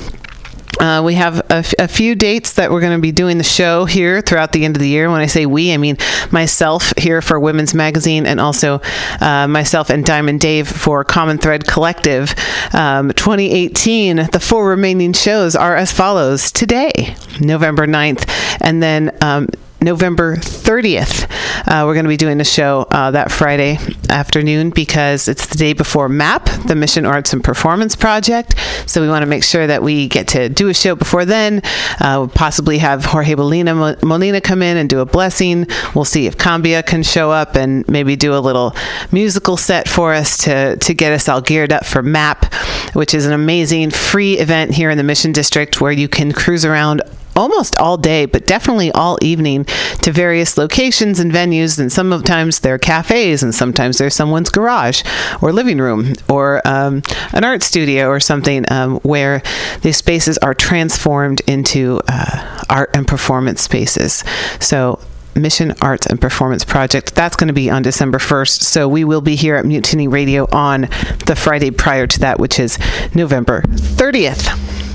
uh, 0.79 1.01
we 1.03 1.13
have 1.15 1.39
a, 1.49 1.55
f- 1.55 1.73
a 1.79 1.87
few 1.87 2.15
dates 2.15 2.53
that 2.53 2.71
we're 2.71 2.81
going 2.81 2.97
to 2.97 3.01
be 3.01 3.11
doing 3.11 3.37
the 3.37 3.43
show 3.43 3.85
here 3.85 4.21
throughout 4.21 4.51
the 4.51 4.65
end 4.65 4.75
of 4.75 4.81
the 4.81 4.89
year. 4.89 5.09
When 5.09 5.21
I 5.21 5.25
say 5.25 5.45
we, 5.45 5.73
I 5.73 5.77
mean 5.77 5.97
myself 6.31 6.93
here 6.97 7.21
for 7.21 7.39
Women's 7.39 7.73
Magazine 7.73 8.25
and 8.25 8.39
also 8.39 8.81
uh, 9.21 9.47
myself 9.47 9.89
and 9.89 10.05
Diamond 10.05 10.41
Dave 10.41 10.67
for 10.67 11.03
Common 11.03 11.37
Thread 11.37 11.67
Collective. 11.67 12.33
Um, 12.73 13.11
2018, 13.13 14.29
the 14.31 14.39
four 14.39 14.67
remaining 14.69 15.13
shows 15.13 15.55
are 15.55 15.75
as 15.75 15.91
follows 15.91 16.51
today, 16.51 17.15
November 17.39 17.87
9th, 17.87 18.29
and 18.61 18.83
then 18.83 19.17
um, 19.21 19.47
November 19.85 20.35
30th. 20.35 21.31
Uh, 21.67 21.85
we're 21.85 21.93
going 21.93 22.05
to 22.05 22.09
be 22.09 22.17
doing 22.17 22.39
the 22.39 22.43
show 22.43 22.87
uh, 22.89 23.11
that 23.11 23.31
Friday 23.31 23.77
afternoon 24.09 24.71
because 24.71 25.27
it's 25.27 25.45
the 25.45 25.55
day 25.55 25.73
before 25.73 26.09
MAP, 26.09 26.45
the 26.65 26.75
Mission 26.75 27.05
Arts 27.05 27.33
and 27.33 27.43
Performance 27.43 27.95
Project. 27.95 28.55
So 28.87 28.99
we 28.99 29.07
want 29.07 29.21
to 29.21 29.27
make 29.27 29.43
sure 29.43 29.67
that 29.67 29.83
we 29.83 30.07
get 30.07 30.27
to 30.29 30.49
do 30.49 30.69
a 30.69 30.73
show 30.73 30.95
before 30.95 31.23
then. 31.23 31.61
Uh, 31.99 32.17
we'll 32.17 32.27
possibly 32.27 32.79
have 32.79 33.05
Jorge 33.05 33.35
Molina, 33.35 33.95
Molina 34.03 34.41
come 34.41 34.63
in 34.63 34.75
and 34.75 34.89
do 34.89 34.99
a 34.99 35.05
blessing. 35.05 35.67
We'll 35.93 36.03
see 36.03 36.25
if 36.25 36.35
Cambia 36.35 36.83
can 36.83 37.03
show 37.03 37.29
up 37.29 37.55
and 37.55 37.87
maybe 37.87 38.15
do 38.15 38.33
a 38.33 38.39
little 38.39 38.75
musical 39.11 39.55
set 39.55 39.87
for 39.87 40.13
us 40.13 40.37
to, 40.45 40.77
to 40.77 40.93
get 40.95 41.13
us 41.13 41.29
all 41.29 41.41
geared 41.41 41.71
up 41.71 41.85
for 41.85 42.01
MAP, 42.01 42.51
which 42.93 43.13
is 43.13 43.27
an 43.27 43.33
amazing 43.33 43.91
free 43.91 44.39
event 44.39 44.71
here 44.71 44.89
in 44.89 44.97
the 44.97 45.03
Mission 45.03 45.31
District 45.31 45.79
where 45.79 45.91
you 45.91 46.07
can 46.07 46.31
cruise 46.31 46.65
around 46.65 47.03
almost 47.35 47.77
all 47.77 47.97
day, 47.97 48.25
but 48.25 48.45
definitely 48.45 48.91
all 48.91 49.17
evening 49.21 49.65
to 50.01 50.11
various 50.11 50.57
locations 50.57 51.19
and 51.19 51.31
venues. 51.31 51.79
And 51.79 51.91
sometimes 51.91 52.59
they're 52.59 52.77
cafes, 52.77 53.43
and 53.43 53.53
sometimes 53.53 53.97
they're 53.97 54.09
someone's 54.09 54.49
garage 54.49 55.03
or 55.41 55.51
living 55.51 55.79
room 55.79 56.13
or 56.29 56.61
um, 56.65 57.01
an 57.33 57.43
art 57.43 57.63
studio 57.63 58.07
or 58.07 58.19
something 58.19 58.65
um, 58.71 58.97
where 58.99 59.41
these 59.81 59.97
spaces 59.97 60.37
are 60.39 60.53
transformed 60.53 61.41
into 61.47 62.01
uh, 62.07 62.63
art 62.69 62.89
and 62.93 63.07
performance 63.07 63.61
spaces. 63.61 64.23
So 64.59 64.99
Mission 65.35 65.73
Arts 65.81 66.05
and 66.05 66.19
Performance 66.19 66.63
Project. 66.63 67.13
That's 67.13 67.35
going 67.35 67.49
to 67.49 67.53
be 67.53 67.69
on 67.69 67.81
December 67.81 68.17
1st. 68.17 68.61
So 68.61 68.87
we 68.87 69.03
will 69.03 69.21
be 69.21 69.35
here 69.35 69.55
at 69.55 69.65
Mutiny 69.65 70.07
Radio 70.07 70.47
on 70.51 70.81
the 71.25 71.35
Friday 71.37 71.71
prior 71.71 72.07
to 72.07 72.19
that, 72.19 72.39
which 72.39 72.59
is 72.59 72.79
November 73.13 73.61
30th. 73.61 74.94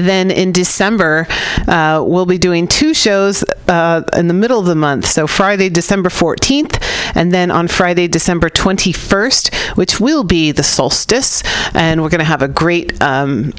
Then 0.00 0.30
in 0.30 0.52
December, 0.52 1.26
uh, 1.68 2.02
we'll 2.06 2.26
be 2.26 2.38
doing 2.38 2.66
two 2.66 2.94
shows 2.94 3.44
uh, 3.68 4.02
in 4.16 4.28
the 4.28 4.34
middle 4.34 4.58
of 4.58 4.66
the 4.66 4.74
month. 4.74 5.06
So 5.06 5.26
Friday, 5.26 5.68
December 5.68 6.08
14th, 6.08 6.82
and 7.14 7.32
then 7.32 7.50
on 7.50 7.68
Friday, 7.68 8.08
December 8.08 8.48
21st, 8.48 9.76
which 9.76 10.00
will 10.00 10.24
be 10.24 10.52
the 10.52 10.62
solstice. 10.62 11.42
And 11.74 12.02
we're 12.02 12.10
going 12.10 12.20
to 12.20 12.24
have 12.24 12.42
a 12.42 12.48
great. 12.48 13.00
Um, 13.02 13.52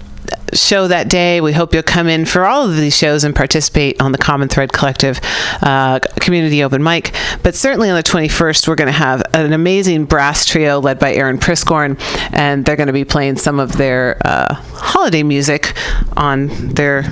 show 0.53 0.87
that 0.87 1.09
day. 1.09 1.41
We 1.41 1.53
hope 1.53 1.73
you'll 1.73 1.83
come 1.83 2.07
in 2.07 2.25
for 2.25 2.45
all 2.45 2.67
of 2.67 2.75
these 2.75 2.95
shows 2.95 3.23
and 3.23 3.35
participate 3.35 4.01
on 4.01 4.11
the 4.11 4.17
Common 4.17 4.47
Thread 4.47 4.73
Collective 4.73 5.19
uh, 5.61 5.99
community 6.19 6.63
open 6.63 6.83
mic. 6.83 7.13
But 7.43 7.55
certainly 7.55 7.89
on 7.89 7.95
the 7.95 8.03
21st, 8.03 8.67
we're 8.67 8.75
going 8.75 8.87
to 8.87 8.91
have 8.91 9.23
an 9.33 9.53
amazing 9.53 10.05
brass 10.05 10.45
trio 10.45 10.79
led 10.79 10.99
by 10.99 11.13
Aaron 11.13 11.37
Priscorn, 11.37 11.99
and 12.33 12.65
they're 12.65 12.75
going 12.75 12.87
to 12.87 12.93
be 12.93 13.05
playing 13.05 13.37
some 13.37 13.59
of 13.59 13.73
their 13.77 14.17
uh, 14.25 14.53
holiday 14.53 15.23
music 15.23 15.73
on 16.17 16.47
their 16.47 17.03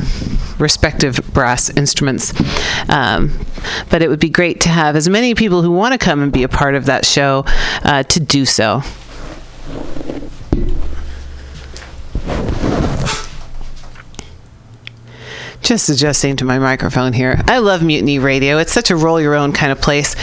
respective 0.59 1.19
brass 1.33 1.69
instruments. 1.69 2.33
Um, 2.89 3.45
but 3.89 4.01
it 4.01 4.09
would 4.09 4.19
be 4.19 4.29
great 4.29 4.61
to 4.61 4.69
have 4.69 4.95
as 4.95 5.09
many 5.09 5.35
people 5.35 5.61
who 5.61 5.71
want 5.71 5.93
to 5.93 5.97
come 5.97 6.21
and 6.21 6.31
be 6.31 6.43
a 6.43 6.49
part 6.49 6.75
of 6.75 6.85
that 6.85 7.05
show 7.05 7.45
uh, 7.83 8.03
to 8.03 8.19
do 8.19 8.45
so. 8.45 8.81
Just 15.61 15.89
adjusting 15.89 16.35
to 16.37 16.45
my 16.45 16.59
microphone 16.59 17.13
here. 17.13 17.41
I 17.47 17.59
love 17.59 17.83
Mutiny 17.83 18.19
Radio. 18.19 18.57
It's 18.57 18.71
such 18.71 18.91
a 18.91 18.95
roll 18.95 19.19
your 19.19 19.35
own 19.35 19.51
kind 19.51 19.71
of 19.71 19.81
place. 19.81 20.15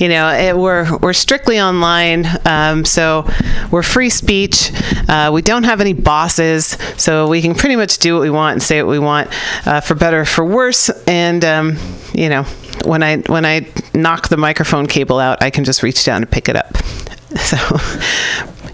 You 0.00 0.08
know, 0.08 0.28
it, 0.28 0.56
we're 0.56 0.96
we're 0.98 1.12
strictly 1.12 1.60
online, 1.60 2.26
um, 2.44 2.84
so 2.84 3.28
we're 3.70 3.82
free 3.82 4.10
speech. 4.10 4.72
Uh, 5.08 5.30
we 5.32 5.42
don't 5.42 5.64
have 5.64 5.80
any 5.80 5.92
bosses, 5.92 6.76
so 6.96 7.28
we 7.28 7.40
can 7.42 7.54
pretty 7.54 7.76
much 7.76 7.98
do 7.98 8.14
what 8.14 8.22
we 8.22 8.30
want 8.30 8.54
and 8.54 8.62
say 8.62 8.82
what 8.82 8.90
we 8.90 8.98
want, 8.98 9.28
uh, 9.66 9.80
for 9.80 9.94
better 9.94 10.20
or 10.20 10.24
for 10.24 10.44
worse. 10.44 10.88
And 11.06 11.44
um, 11.44 11.76
you 12.12 12.28
know, 12.28 12.44
when 12.84 13.02
I 13.02 13.18
when 13.18 13.44
I 13.44 13.68
knock 13.94 14.28
the 14.28 14.36
microphone 14.36 14.86
cable 14.86 15.18
out, 15.18 15.42
I 15.42 15.50
can 15.50 15.64
just 15.64 15.82
reach 15.82 16.04
down 16.04 16.22
and 16.22 16.30
pick 16.30 16.48
it 16.48 16.56
up. 16.56 16.76
So. 17.38 17.56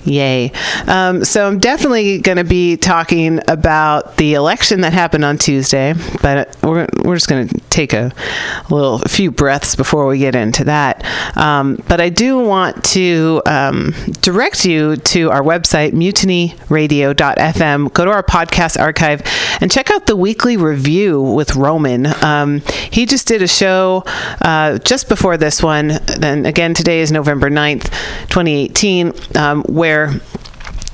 Yay. 0.07 0.53
Um, 0.87 1.25
so 1.25 1.47
I'm 1.47 1.59
definitely 1.59 2.19
going 2.19 2.38
to 2.38 2.45
be 2.45 2.77
talking 2.77 3.40
about 3.49 4.16
the 4.16 4.35
election 4.35 4.83
that 4.83 4.92
happened 4.92 5.25
on 5.25 5.37
Tuesday, 5.37 5.95
but 6.23 6.57
we're, 6.62 6.87
we're 7.03 7.16
just 7.16 7.29
going 7.29 7.49
to 7.49 7.59
take 7.71 7.92
a, 7.92 8.12
little 8.71 9.03
a 9.03 9.09
few 9.09 9.31
breaths 9.31 9.75
before 9.75 10.07
we 10.07 10.19
get 10.19 10.35
into 10.35 10.64
that. 10.64 11.05
Um, 11.37 11.83
but 11.88 12.01
I 12.01 12.09
do 12.09 12.38
want 12.38 12.85
to 12.85 13.42
um, 13.47 13.95
direct 14.21 14.64
you 14.64 14.97
to 14.97 15.31
our 15.31 15.42
website, 15.42 15.92
mutinyradio.fm. 15.92 17.92
Go 17.92 18.05
to 18.05 18.11
our 18.11 18.23
podcast 18.23 18.81
archive 18.81 19.23
and 19.61 19.71
check 19.71 19.90
out 19.90 20.07
the 20.07 20.16
weekly 20.16 20.57
review 20.57 21.21
with 21.21 21.57
Roman. 21.57 22.07
Um, 22.25 22.62
he 22.90 23.07
just 23.07 23.27
did 23.27 23.42
a 23.42 23.49
show 23.49 24.05
uh, 24.40 24.79
just 24.79 25.09
before 25.09 25.37
this 25.37 25.62
one. 25.62 25.92
And 26.23 26.47
again, 26.47 26.75
today 26.75 27.01
is 27.01 27.11
November 27.11 27.51
9th, 27.51 27.90
2018, 28.29 29.12
um, 29.37 29.64
where 29.97 30.21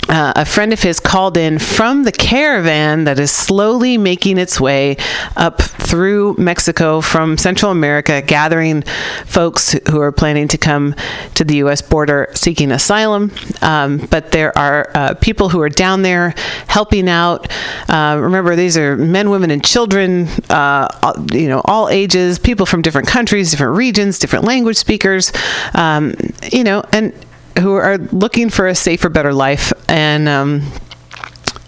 uh, 0.08 0.32
a 0.36 0.44
friend 0.44 0.72
of 0.72 0.82
his 0.82 1.00
called 1.00 1.36
in 1.36 1.58
from 1.58 2.02
the 2.02 2.12
caravan 2.12 3.04
that 3.04 3.18
is 3.18 3.30
slowly 3.30 3.96
making 3.96 4.36
its 4.36 4.60
way 4.60 4.96
up 5.36 5.60
through 5.62 6.34
Mexico 6.38 7.00
from 7.00 7.38
Central 7.38 7.70
America, 7.70 8.20
gathering 8.20 8.82
folks 9.26 9.72
who 9.90 10.00
are 10.00 10.12
planning 10.12 10.48
to 10.48 10.58
come 10.58 10.94
to 11.34 11.44
the 11.44 11.56
U.S. 11.56 11.80
border 11.82 12.28
seeking 12.34 12.70
asylum. 12.72 13.32
Um, 13.62 13.98
but 14.10 14.32
there 14.32 14.56
are 14.58 14.90
uh, 14.94 15.14
people 15.14 15.48
who 15.48 15.60
are 15.62 15.70
down 15.70 16.02
there 16.02 16.34
helping 16.68 17.08
out. 17.08 17.50
Uh, 17.88 18.18
remember, 18.20 18.54
these 18.54 18.76
are 18.76 18.96
men, 18.96 19.30
women, 19.30 19.50
and 19.50 19.64
children. 19.64 20.28
Uh, 20.50 20.88
all- 21.02 21.32
you 21.32 21.48
know, 21.48 21.62
all 21.64 21.88
ages, 21.88 22.38
people 22.38 22.66
from 22.66 22.82
different 22.82 23.08
countries, 23.08 23.50
different 23.50 23.76
regions, 23.76 24.18
different 24.18 24.44
language 24.44 24.76
speakers. 24.76 25.32
Um, 25.74 26.14
you 26.52 26.64
know, 26.64 26.84
and 26.92 27.14
who 27.60 27.74
are 27.74 27.98
looking 27.98 28.50
for 28.50 28.66
a 28.66 28.74
safer, 28.74 29.08
better 29.08 29.32
life. 29.32 29.72
And 29.88 30.28
um, 30.28 30.62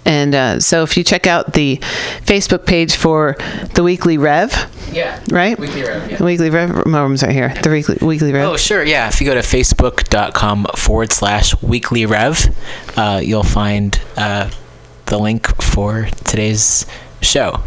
and 0.07 0.35
uh, 0.35 0.61
so, 0.61 0.83
if 0.83 0.97
you 0.99 1.05
check 1.05 1.27
out 1.27 1.55
the 1.55 1.79
Facebook 2.27 2.67
page 2.67 2.95
for 2.97 3.37
the 3.75 3.83
Weekly 3.83 4.19
Rev, 4.19 4.53
Yeah. 4.93 5.19
right? 5.31 5.59
Weekly 5.59 5.83
Rev, 5.83 6.11
yeah. 6.11 6.17
The 6.19 6.25
Weekly 6.25 6.51
Rev. 6.51 6.85
My 6.85 7.01
room's 7.01 7.23
right 7.23 7.33
here. 7.33 7.55
The 7.63 7.71
Weekly 7.71 7.97
Weekly 8.03 8.33
Rev. 8.33 8.49
Oh, 8.51 8.57
sure. 8.59 8.85
Yeah. 8.85 9.09
If 9.09 9.21
you 9.23 9.27
go 9.27 9.33
to 9.35 9.41
facebook.com 9.41 10.67
forward 10.77 11.11
slash 11.11 11.61
weekly 11.63 12.05
rev, 12.05 12.55
uh, 12.99 13.21
you'll 13.25 13.43
find 13.45 13.99
uh, 14.19 14.51
the 15.07 15.19
link 15.19 15.47
for 15.63 16.09
today's 16.25 16.85
show. 17.23 17.63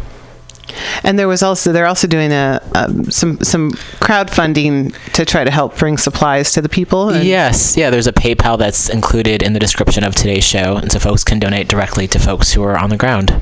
And 1.02 1.18
there 1.18 1.28
was 1.28 1.42
also 1.42 1.72
they're 1.72 1.86
also 1.86 2.06
doing 2.06 2.32
a 2.32 2.60
um, 2.74 3.10
some 3.10 3.38
some 3.42 3.72
crowdfunding 4.00 4.94
to 5.12 5.24
try 5.24 5.44
to 5.44 5.50
help 5.50 5.78
bring 5.78 5.98
supplies 5.98 6.52
to 6.52 6.62
the 6.62 6.68
people. 6.68 7.14
Yes, 7.16 7.76
yeah, 7.76 7.90
there's 7.90 8.06
a 8.06 8.12
PayPal 8.12 8.58
that's 8.58 8.88
included 8.88 9.42
in 9.42 9.52
the 9.52 9.60
description 9.60 10.04
of 10.04 10.14
today's 10.14 10.44
show, 10.44 10.76
and 10.76 10.90
so 10.90 10.98
folks 10.98 11.24
can 11.24 11.38
donate 11.38 11.68
directly 11.68 12.06
to 12.08 12.18
folks 12.18 12.52
who 12.52 12.62
are 12.62 12.76
on 12.78 12.90
the 12.90 12.96
ground. 12.96 13.34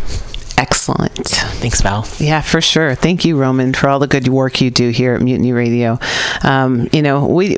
Excellent. 0.59 1.27
Thanks, 1.59 1.83
Val. 1.83 2.07
Yeah, 2.19 2.41
for 2.41 2.61
sure. 2.61 2.95
Thank 2.95 3.25
you, 3.25 3.37
Roman, 3.37 3.75
for 3.75 3.89
all 3.89 3.99
the 3.99 4.07
good 4.07 4.29
work 4.29 4.61
you 4.61 4.71
do 4.71 4.89
here 4.89 5.15
at 5.15 5.21
Mutiny 5.21 5.53
Radio. 5.53 5.99
Um, 6.43 6.89
you 6.93 7.03
know, 7.03 7.27
we 7.27 7.57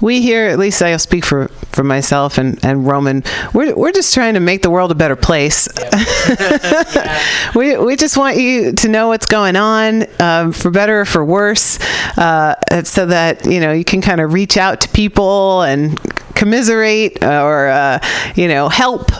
we 0.00 0.20
here, 0.20 0.48
at 0.48 0.58
least 0.58 0.82
I'll 0.82 0.98
speak 0.98 1.24
for, 1.24 1.48
for 1.72 1.84
myself 1.84 2.38
and, 2.38 2.62
and 2.64 2.86
Roman. 2.86 3.22
We're, 3.54 3.76
we're 3.76 3.92
just 3.92 4.14
trying 4.14 4.34
to 4.34 4.40
make 4.40 4.62
the 4.62 4.70
world 4.70 4.90
a 4.90 4.94
better 4.96 5.14
place. 5.16 5.68
we 7.54 7.76
we 7.76 7.96
just 7.96 8.16
want 8.16 8.36
you 8.36 8.72
to 8.72 8.88
know 8.88 9.08
what's 9.08 9.26
going 9.26 9.56
on, 9.56 10.06
um, 10.20 10.52
for 10.52 10.70
better 10.70 11.02
or 11.02 11.04
for 11.04 11.24
worse, 11.24 11.78
uh, 12.18 12.54
so 12.82 13.06
that 13.06 13.46
you 13.46 13.60
know 13.60 13.72
you 13.72 13.84
can 13.84 14.00
kind 14.00 14.20
of 14.20 14.32
reach 14.32 14.56
out 14.56 14.80
to 14.80 14.88
people 14.88 15.62
and 15.62 16.00
commiserate 16.40 17.22
or 17.22 17.68
uh, 17.68 17.98
you 18.34 18.48
know 18.48 18.70
help 18.70 19.12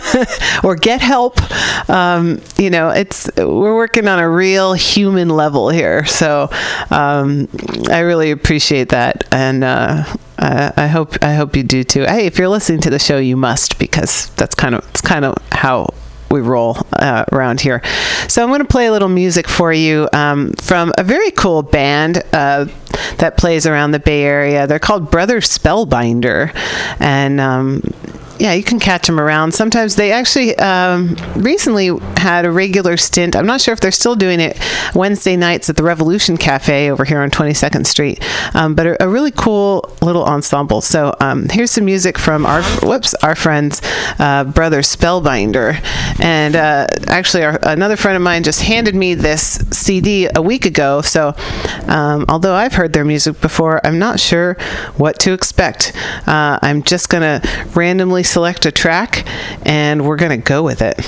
or 0.64 0.76
get 0.76 1.00
help. 1.00 1.40
Um, 1.90 2.40
you 2.56 2.70
know, 2.70 2.90
it's 2.90 3.28
we're 3.36 3.74
working 3.74 4.06
on 4.06 4.20
a 4.20 4.28
real 4.28 4.72
human 4.72 5.28
level 5.28 5.68
here, 5.68 6.06
so 6.06 6.48
um, 6.90 7.48
I 7.90 8.00
really 8.00 8.30
appreciate 8.30 8.90
that, 8.90 9.24
and 9.32 9.64
uh, 9.64 10.04
I, 10.38 10.72
I 10.76 10.86
hope 10.86 11.16
I 11.22 11.34
hope 11.34 11.56
you 11.56 11.64
do 11.64 11.82
too. 11.82 12.04
Hey, 12.04 12.26
if 12.26 12.38
you're 12.38 12.48
listening 12.48 12.80
to 12.82 12.90
the 12.90 13.00
show, 13.00 13.18
you 13.18 13.36
must 13.36 13.78
because 13.80 14.30
that's 14.36 14.54
kind 14.54 14.76
of 14.76 14.88
it's 14.90 15.00
kind 15.00 15.24
of 15.24 15.36
how 15.50 15.88
we 16.32 16.40
roll 16.40 16.78
uh, 16.94 17.24
around 17.30 17.60
here. 17.60 17.82
So 18.28 18.42
I'm 18.42 18.48
going 18.48 18.60
to 18.60 18.66
play 18.66 18.86
a 18.86 18.92
little 18.92 19.08
music 19.08 19.46
for 19.46 19.72
you 19.72 20.08
um, 20.12 20.52
from 20.54 20.92
a 20.98 21.04
very 21.04 21.30
cool 21.30 21.62
band 21.62 22.22
uh, 22.32 22.66
that 23.18 23.36
plays 23.36 23.66
around 23.66 23.92
the 23.92 24.00
Bay 24.00 24.22
Area. 24.22 24.66
They're 24.66 24.78
called 24.78 25.10
Brother 25.10 25.40
Spellbinder, 25.40 26.52
and 26.98 27.40
um, 27.40 27.82
yeah, 28.42 28.54
you 28.54 28.64
can 28.64 28.80
catch 28.80 29.06
them 29.06 29.20
around. 29.20 29.54
Sometimes 29.54 29.94
they 29.94 30.10
actually 30.10 30.58
um, 30.58 31.14
recently 31.36 31.96
had 32.16 32.44
a 32.44 32.50
regular 32.50 32.96
stint. 32.96 33.36
I'm 33.36 33.46
not 33.46 33.60
sure 33.60 33.72
if 33.72 33.78
they're 33.78 33.92
still 33.92 34.16
doing 34.16 34.40
it 34.40 34.58
Wednesday 34.96 35.36
nights 35.36 35.70
at 35.70 35.76
the 35.76 35.84
Revolution 35.84 36.36
Cafe 36.36 36.90
over 36.90 37.04
here 37.04 37.20
on 37.20 37.30
22nd 37.30 37.86
Street, 37.86 38.20
um, 38.52 38.74
but 38.74 38.84
a, 38.84 39.04
a 39.04 39.08
really 39.08 39.30
cool 39.30 39.94
little 40.02 40.24
ensemble. 40.24 40.80
So 40.80 41.14
um, 41.20 41.46
here's 41.50 41.70
some 41.70 41.84
music 41.84 42.18
from 42.18 42.44
our 42.44 42.64
whoops 42.82 43.14
our 43.22 43.36
friends 43.36 43.80
uh, 44.18 44.42
Brother 44.42 44.80
Spellbinder, 44.80 45.80
and 46.20 46.56
uh, 46.56 46.88
actually 47.06 47.44
our, 47.44 47.60
another 47.62 47.96
friend 47.96 48.16
of 48.16 48.22
mine 48.22 48.42
just 48.42 48.62
handed 48.62 48.96
me 48.96 49.14
this 49.14 49.64
CD 49.70 50.28
a 50.34 50.42
week 50.42 50.66
ago. 50.66 51.00
So 51.00 51.36
um, 51.86 52.24
although 52.28 52.54
I've 52.54 52.74
heard 52.74 52.92
their 52.92 53.04
music 53.04 53.40
before, 53.40 53.80
I'm 53.86 54.00
not 54.00 54.18
sure 54.18 54.54
what 54.96 55.20
to 55.20 55.32
expect. 55.32 55.92
Uh, 56.26 56.58
I'm 56.60 56.82
just 56.82 57.08
gonna 57.08 57.40
randomly 57.76 58.24
select 58.31 58.65
a 58.65 58.71
track 58.71 59.25
and 59.65 60.05
we're 60.05 60.15
gonna 60.15 60.37
go 60.37 60.63
with 60.63 60.81
it. 60.81 60.99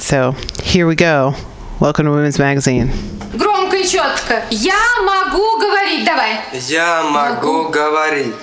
So 0.00 0.32
here 0.62 0.86
we 0.86 0.94
go. 0.94 1.34
Welcome 1.80 2.06
to 2.06 2.12
Women's 2.12 2.38
Magazine. 2.38 2.90
Громко 3.34 3.76
и 3.76 3.86
четко. 3.86 4.42
Я 4.50 4.78
могу 5.04 5.58
говорить. 5.58 6.04
Давай. 6.04 6.40
Я 6.68 7.02
могу 7.02 7.68
говорить. 7.68 8.34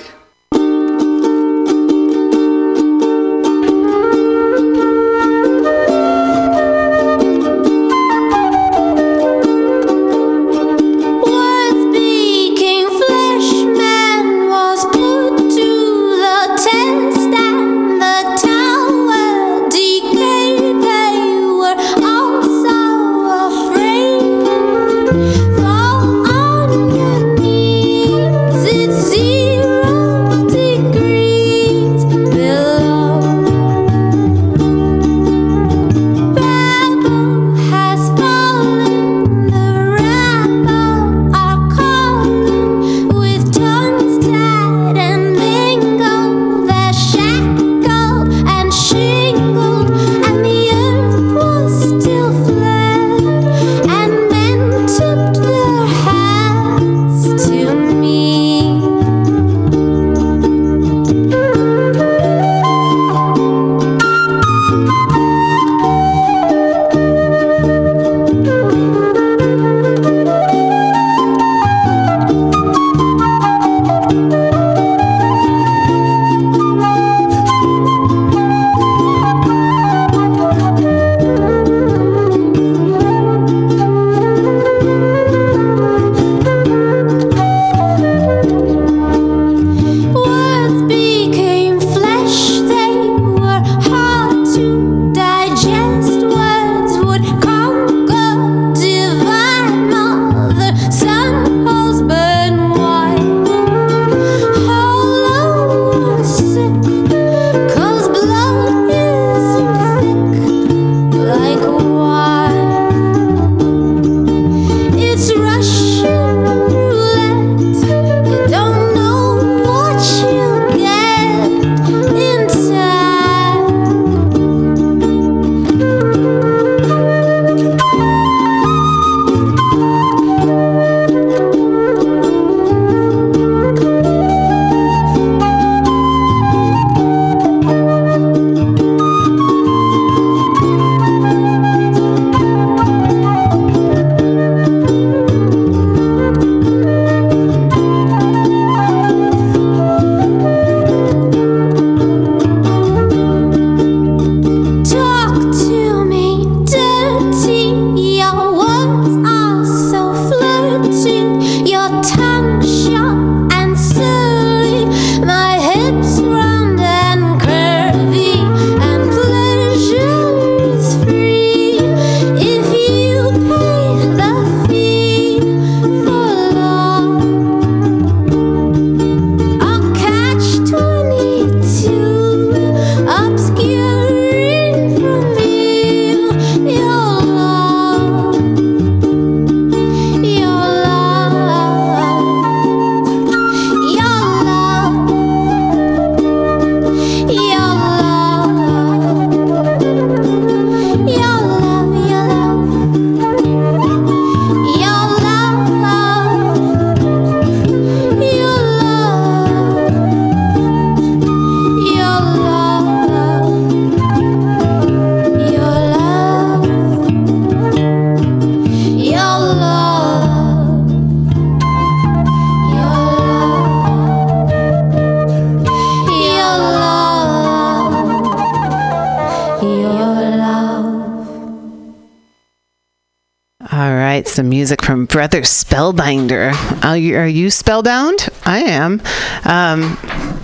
From 234.82 235.06
Brother 235.06 235.42
Spellbinder. 235.42 236.52
Are 236.84 236.96
you, 236.96 237.16
are 237.16 237.26
you 237.26 237.50
spellbound? 237.50 238.28
I 238.44 238.60
am. 238.60 239.00
Um, 239.44 239.98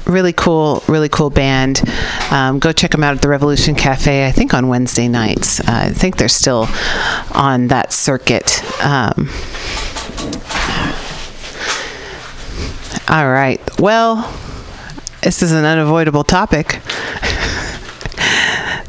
really 0.06 0.32
cool, 0.32 0.82
really 0.88 1.08
cool 1.08 1.30
band. 1.30 1.82
Um, 2.30 2.58
go 2.58 2.72
check 2.72 2.92
them 2.92 3.02
out 3.02 3.14
at 3.14 3.22
the 3.22 3.28
Revolution 3.28 3.74
Cafe. 3.74 4.26
I 4.26 4.32
think 4.32 4.54
on 4.54 4.68
Wednesday 4.68 5.08
nights. 5.08 5.60
Uh, 5.60 5.64
I 5.86 5.90
think 5.90 6.16
they're 6.16 6.28
still 6.28 6.68
on 7.32 7.68
that 7.68 7.92
circuit. 7.92 8.62
Um, 8.84 9.28
all 13.08 13.30
right. 13.30 13.60
Well, 13.80 14.32
this 15.22 15.42
is 15.42 15.52
an 15.52 15.64
unavoidable 15.64 16.24
topic. 16.24 16.80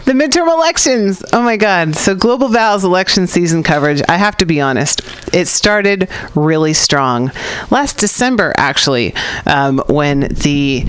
The 0.08 0.14
midterm 0.14 0.48
elections. 0.48 1.22
Oh 1.34 1.42
my 1.42 1.58
God. 1.58 1.94
So, 1.94 2.16
Global 2.16 2.48
Val's 2.48 2.86
election 2.86 3.28
season 3.28 3.62
coverage, 3.62 4.02
I 4.08 4.16
have 4.16 4.38
to 4.38 4.46
be 4.46 4.62
honest, 4.62 5.02
it 5.34 5.50
started 5.50 6.08
really 6.34 6.72
strong. 6.72 7.30
Last 7.72 7.98
December, 7.98 8.54
actually, 8.56 9.14
um, 9.46 9.80
when 9.90 10.22
the 10.22 10.86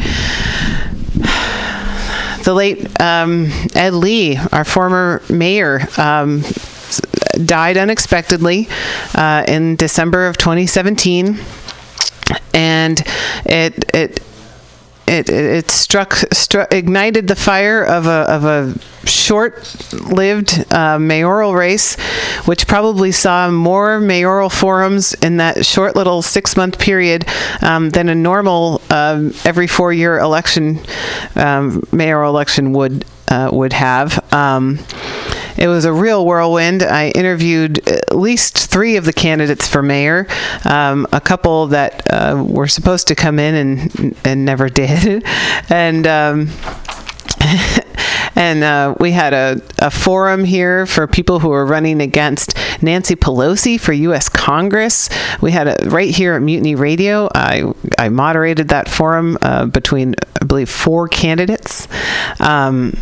the 2.45 2.55
late 2.55 3.01
um, 3.01 3.49
Ed 3.75 3.95
Lee, 3.95 4.39
our 4.53 4.65
former 4.65 5.21
mayor, 5.29 5.81
um, 5.97 6.45
died 7.45 7.77
unexpectedly 7.77 8.69
uh, 9.17 9.45
in 9.49 9.75
December 9.75 10.29
of 10.29 10.39
2017, 10.39 11.41
and 12.55 13.03
it 13.45 13.85
it 13.93 14.23
it, 15.09 15.31
it, 15.31 15.71
struck, 15.71 16.13
struck 16.33 16.73
ignited 16.73 17.29
the 17.29 17.37
fire 17.37 17.83
of 17.83 18.07
a, 18.07 18.11
of 18.11 18.45
a 18.45 18.75
short-lived 19.07 20.73
uh, 20.73 20.99
mayoral 20.99 21.55
race, 21.55 21.99
which 22.45 22.67
probably 22.67 23.11
saw 23.11 23.51
more 23.51 24.01
mayoral 24.01 24.51
forums 24.51 25.15
in 25.15 25.39
that 25.39 25.65
short 25.65 25.97
little 25.97 26.23
six-month 26.23 26.79
period 26.79 27.27
um, 27.63 27.91
than 27.91 28.09
a 28.09 28.15
normal 28.15 28.83
um, 28.91 29.33
every 29.45 29.67
four-year 29.67 30.19
election 30.19 30.79
um, 31.37 31.83
mayoral 31.91 32.31
election 32.31 32.73
would 32.73 33.05
uh, 33.29 33.51
would 33.53 33.73
have. 33.73 34.23
It 35.59 35.69
was 35.69 35.85
a 35.85 35.93
real 35.93 36.25
whirlwind. 36.25 36.83
I 36.83 37.11
interviewed 37.11 37.87
at 37.89 38.17
least 38.17 38.57
three 38.71 38.97
of 38.97 39.05
the 39.05 39.13
candidates 39.13 39.67
for 39.67 39.83
mayor, 39.83 40.27
um, 40.65 41.07
a 41.13 41.21
couple 41.21 41.67
that 41.69 42.03
uh, 42.11 42.45
were 42.47 42.69
supposed 42.69 43.09
to 43.09 43.15
come 43.15 43.39
in 43.39 43.55
and 43.55 44.17
and 44.25 44.45
never 44.45 44.69
did, 44.83 45.25
and. 45.69 46.07
Um, 46.07 46.51
and 48.35 48.63
uh, 48.63 48.95
we 48.99 49.13
had 49.13 49.33
a, 49.33 49.61
a 49.79 49.91
forum 49.91 50.45
here 50.45 50.87
for 50.87 51.07
people 51.07 51.41
who 51.41 51.49
were 51.49 51.67
running 51.67 52.01
against 52.01 52.55
Nancy 52.83 53.17
Pelosi 53.17 53.81
for 53.81 53.93
U.S. 53.93 54.29
Congress. 54.29 55.09
We 55.41 55.51
had 55.53 55.69
a 55.69 55.89
right 55.89 56.11
here 56.15 56.35
at 56.35 56.43
Mutiny 56.43 56.75
Radio. 56.75 57.29
I 57.35 57.73
I 57.99 58.09
moderated 58.09 58.69
that 58.69 58.89
forum 58.89 59.39
uh, 59.43 59.67
between 59.67 60.15
I 60.41 60.45
believe 60.45 60.69
four 60.69 61.09
candidates, 61.09 61.89
um, 62.41 62.97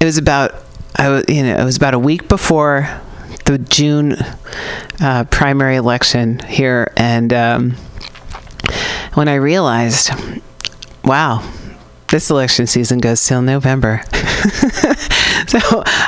it 0.00 0.04
was 0.04 0.18
about 0.18 0.54
I 0.96 1.08
was, 1.08 1.24
you 1.28 1.42
know, 1.42 1.56
it 1.56 1.64
was 1.64 1.76
about 1.76 1.94
a 1.94 1.98
week 1.98 2.28
before 2.28 2.88
the 3.44 3.58
June 3.58 4.16
uh, 5.00 5.24
primary 5.30 5.76
election 5.76 6.40
here, 6.40 6.92
and 6.96 7.32
um, 7.32 7.76
when 9.14 9.28
I 9.28 9.34
realized, 9.34 10.10
wow, 11.04 11.48
this 12.08 12.30
election 12.30 12.66
season 12.66 12.98
goes 12.98 13.24
till 13.24 13.42
November. 13.42 14.02
so 15.46 15.58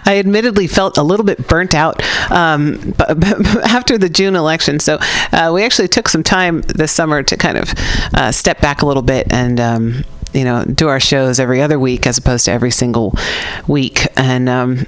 I 0.04 0.16
admittedly 0.18 0.66
felt 0.66 0.98
a 0.98 1.02
little 1.02 1.24
bit 1.24 1.46
burnt 1.46 1.74
out 1.74 2.02
um, 2.30 2.94
but, 2.96 3.20
but 3.20 3.46
after 3.64 3.98
the 3.98 4.08
June 4.08 4.36
election. 4.36 4.80
So 4.80 4.98
uh, 5.32 5.50
we 5.54 5.64
actually 5.64 5.88
took 5.88 6.08
some 6.08 6.22
time 6.22 6.62
this 6.62 6.92
summer 6.92 7.22
to 7.22 7.36
kind 7.36 7.58
of 7.58 7.72
uh, 8.14 8.32
step 8.32 8.60
back 8.60 8.82
a 8.82 8.86
little 8.86 9.02
bit 9.02 9.32
and. 9.32 9.60
Um, 9.60 10.04
you 10.34 10.44
know, 10.44 10.64
do 10.64 10.88
our 10.88 10.98
shows 10.98 11.38
every 11.38 11.60
other 11.60 11.78
week 11.78 12.06
as 12.06 12.16
opposed 12.16 12.46
to 12.46 12.52
every 12.52 12.70
single 12.70 13.14
week, 13.68 14.06
and 14.16 14.48
um, 14.48 14.86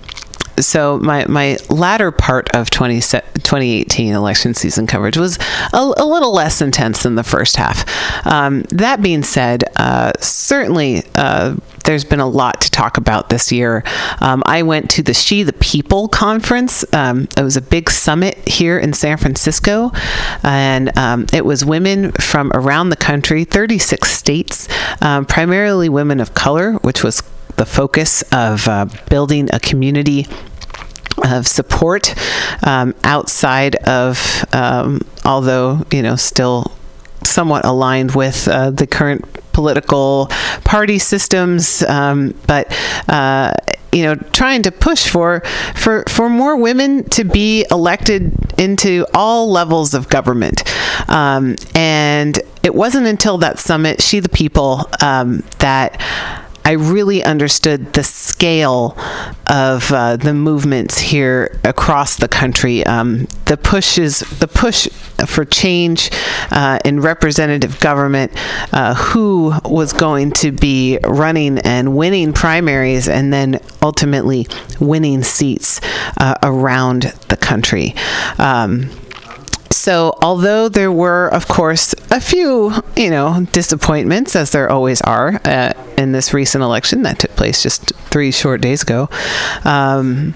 so 0.61 0.99
my 0.99 1.27
my 1.27 1.59
latter 1.69 2.11
part 2.11 2.55
of 2.55 2.71
20, 2.71 3.01
2018 3.01 4.15
election 4.15 4.55
season 4.55 4.87
coverage 4.87 5.17
was 5.17 5.39
a, 5.73 5.79
a 5.97 6.05
little 6.05 6.33
less 6.33 6.61
intense 6.61 7.03
than 7.03 7.15
the 7.15 7.25
first 7.25 7.57
half. 7.57 7.85
Um, 8.27 8.63
that 8.71 9.03
being 9.03 9.23
said, 9.23 9.65
uh, 9.77 10.13
certainly 10.21 11.03
uh, 11.15 11.57
there's 11.85 12.05
been 12.05 12.21
a 12.21 12.29
lot 12.29 12.61
to 12.63 12.71
talk 12.71 12.97
about 12.97 13.29
this 13.29 13.53
year. 13.53 13.85
Um, 14.21 14.43
I 14.47 14.63
went 14.63 14.91
to 14.91 15.03
the 15.03 15.15
She 15.15 15.43
the 15.43 15.53
People 15.53 16.09
conference. 16.09 16.85
Um, 16.93 17.29
it 17.37 17.43
was 17.43 17.57
a 17.57 17.63
big 17.63 17.91
summit 17.91 18.37
here 18.49 18.79
in 18.79 18.93
San 18.93 19.17
Francisco, 19.17 19.93
and 20.43 20.97
um, 20.99 21.27
it 21.33 21.45
was 21.45 21.65
women 21.65 22.13
from 22.13 22.51
around 22.55 22.89
the 22.89 22.97
country, 22.97 23.45
36 23.45 24.11
states, 24.11 24.69
um, 25.03 25.27
primarily 25.27 25.89
women 25.89 26.21
of 26.21 26.35
color, 26.35 26.75
which 26.75 27.05
was 27.05 27.23
the 27.57 27.67
focus 27.67 28.23
of 28.33 28.69
uh, 28.69 28.87
building 29.09 29.49
a 29.53 29.61
community 29.61 30.27
of 31.25 31.47
support 31.47 32.15
um, 32.67 32.95
outside 33.05 33.77
of, 33.77 34.45
um, 34.53 35.01
although 35.25 35.85
you 35.93 36.03
know, 36.03 36.17
still 36.17 36.73
somewhat 37.23 37.65
aligned 37.65 38.15
with 38.15 38.49
uh, 38.49 38.71
the 38.71 38.87
current 38.87 39.25
political 39.53 40.27
party 40.65 40.99
systems, 40.99 41.83
um, 41.85 42.35
but. 42.47 42.77
Uh, 43.09 43.53
you 43.93 44.03
know, 44.03 44.17
trying 44.17 44.61
to 44.63 44.73
push 44.73 45.09
for 45.09 45.41
for 45.77 46.03
for 46.09 46.29
more 46.29 46.57
women 46.57 47.05
to 47.11 47.23
be 47.23 47.65
elected 47.71 48.35
into 48.59 49.07
all 49.15 49.49
levels 49.49 49.95
of 49.95 50.09
government, 50.09 50.65
um, 51.09 51.55
and 51.77 52.41
it 52.65 52.75
wasn't 52.75 53.07
until 53.07 53.39
that 53.39 53.61
summit, 53.61 54.03
She 54.03 54.19
the 54.19 54.29
People, 54.29 54.89
um, 55.01 55.45
that 55.61 56.01
I 56.65 56.73
really 56.73 57.23
understood 57.23 57.93
the 57.93 58.03
scale 58.03 58.97
of 59.47 59.93
uh, 59.93 60.17
the 60.17 60.33
movements 60.33 60.99
here 60.99 61.61
across 61.63 62.17
the 62.17 62.29
country. 62.29 62.85
Um, 62.87 63.27
the 63.45 63.59
pushes, 63.59 64.21
the 64.21 64.49
push 64.49 64.89
for 65.27 65.45
change 65.45 66.11
uh, 66.51 66.79
in 66.85 67.01
representative 67.01 67.79
government, 67.81 68.33
uh, 68.73 68.95
who 68.95 69.53
was 69.65 69.93
going 69.93 70.31
to 70.33 70.53
be 70.53 70.99
running 71.05 71.59
and 71.59 71.95
winning 71.95 72.33
primaries, 72.33 73.09
and 73.09 73.33
then 73.33 73.61
ultimately 73.83 74.47
winning 74.81 75.23
seats 75.23 75.81
uh, 76.19 76.35
around 76.43 77.03
the 77.29 77.37
country. 77.37 77.95
Um, 78.39 78.91
so, 79.75 80.17
although 80.23 80.69
there 80.69 80.93
were, 80.93 81.29
of 81.29 81.49
course, 81.49 81.95
a 82.11 82.21
few, 82.21 82.73
you 82.97 83.11
know, 83.11 83.47
disappointments, 83.53 84.37
as 84.37 84.51
there 84.51 84.71
always 84.71 85.01
are 85.03 85.41
uh, 85.45 85.73
in 85.99 86.13
this 86.13 86.33
recent 86.33 86.63
election 86.63 87.03
that 87.03 87.19
took 87.19 87.33
place 87.33 87.63
just 87.63 87.93
three 88.11 88.31
short 88.31 88.61
days 88.61 88.83
ago, 88.83 89.09
um, 89.65 90.35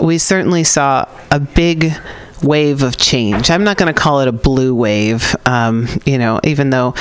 we 0.00 0.18
certainly 0.18 0.64
saw 0.64 1.06
a 1.30 1.40
big 1.40 1.92
wave 2.42 2.82
of 2.82 2.96
change. 2.96 3.50
I'm 3.50 3.64
not 3.64 3.76
going 3.76 3.92
to 3.92 4.00
call 4.00 4.20
it 4.20 4.28
a 4.28 4.32
blue 4.32 4.74
wave, 4.74 5.36
um, 5.46 5.88
you 6.04 6.18
know, 6.18 6.40
even 6.44 6.70
though 6.70 6.94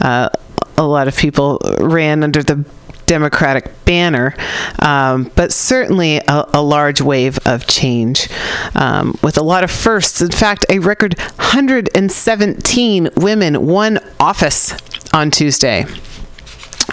uh, 0.00 0.30
a 0.76 0.84
lot 0.84 1.08
of 1.08 1.16
people 1.16 1.60
ran 1.78 2.22
under 2.22 2.42
the 2.42 2.64
Democratic 3.10 3.84
banner, 3.84 4.36
um, 4.78 5.32
but 5.34 5.52
certainly 5.52 6.18
a, 6.18 6.48
a, 6.54 6.62
large 6.62 7.00
wave 7.00 7.40
of 7.44 7.66
change 7.66 8.28
um, 8.76 9.18
with 9.20 9.36
a 9.36 9.42
lot 9.42 9.64
of 9.64 9.70
firsts. 9.72 10.22
In 10.22 10.30
fact, 10.30 10.64
a 10.68 10.78
record 10.78 11.18
117 11.18 13.08
women 13.16 13.66
won 13.66 13.98
office 14.20 14.76
on 15.12 15.32
Tuesday. 15.32 15.86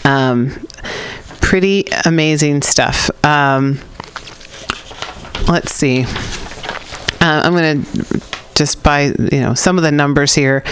Um, 0.05 0.67
pretty 1.39 1.85
amazing 2.03 2.63
stuff. 2.63 3.11
Um, 3.23 3.77
let's 5.47 5.71
see. 5.71 6.05
Uh, 7.21 7.41
I'm 7.43 7.51
going 7.53 7.83
to 7.83 8.21
just 8.57 8.81
by 8.83 9.13
you 9.31 9.39
know 9.39 9.53
some 9.53 9.77
of 9.77 9.83
the 9.83 9.91
numbers 9.91 10.33
here. 10.33 10.63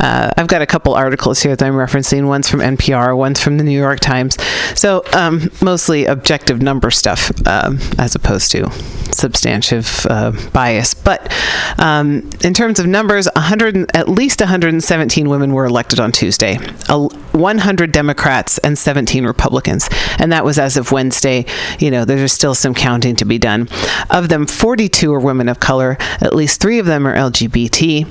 Uh, 0.00 0.32
I've 0.36 0.48
got 0.48 0.62
a 0.62 0.66
couple 0.66 0.94
articles 0.94 1.42
here 1.42 1.54
that 1.54 1.64
I'm 1.64 1.74
referencing. 1.74 2.26
One's 2.26 2.48
from 2.48 2.60
NPR, 2.60 3.16
one's 3.16 3.40
from 3.40 3.58
the 3.58 3.64
New 3.64 3.78
York 3.78 4.00
Times. 4.00 4.36
So 4.74 5.04
um, 5.12 5.50
mostly 5.62 6.06
objective 6.06 6.62
number 6.62 6.90
stuff 6.90 7.30
um, 7.46 7.78
as 7.98 8.14
opposed 8.14 8.50
to 8.52 8.70
substantive 9.12 10.06
uh, 10.08 10.32
bias. 10.52 10.94
But 10.94 11.32
um, 11.78 12.28
in 12.42 12.54
terms 12.54 12.78
of 12.78 12.86
numbers, 12.86 13.28
100 13.34 13.94
at 13.94 14.08
least 14.08 14.40
117 14.40 15.28
women 15.28 15.52
were 15.52 15.66
elected 15.66 16.00
on 16.00 16.12
Tuesday. 16.12 16.56
100 16.56 17.92
Democrats 17.92 18.58
and 18.58 18.78
17 18.78 19.24
Republicans, 19.26 19.88
and 20.18 20.32
that 20.32 20.44
was 20.44 20.58
as 20.58 20.76
of 20.76 20.90
Wednesday. 20.90 21.44
You 21.78 21.90
know, 21.90 22.04
there's 22.04 22.32
still 22.32 22.54
some 22.54 22.74
counting 22.74 23.16
to 23.16 23.24
be 23.24 23.38
done. 23.38 23.68
Of 24.10 24.28
them, 24.28 24.46
42 24.46 25.12
are 25.12 25.20
women 25.20 25.48
of 25.48 25.60
color. 25.60 25.96
At 26.20 26.34
least 26.34 26.60
three 26.60 26.78
of 26.78 26.86
them 26.86 27.06
are 27.06 27.14
LGBT. 27.30 28.06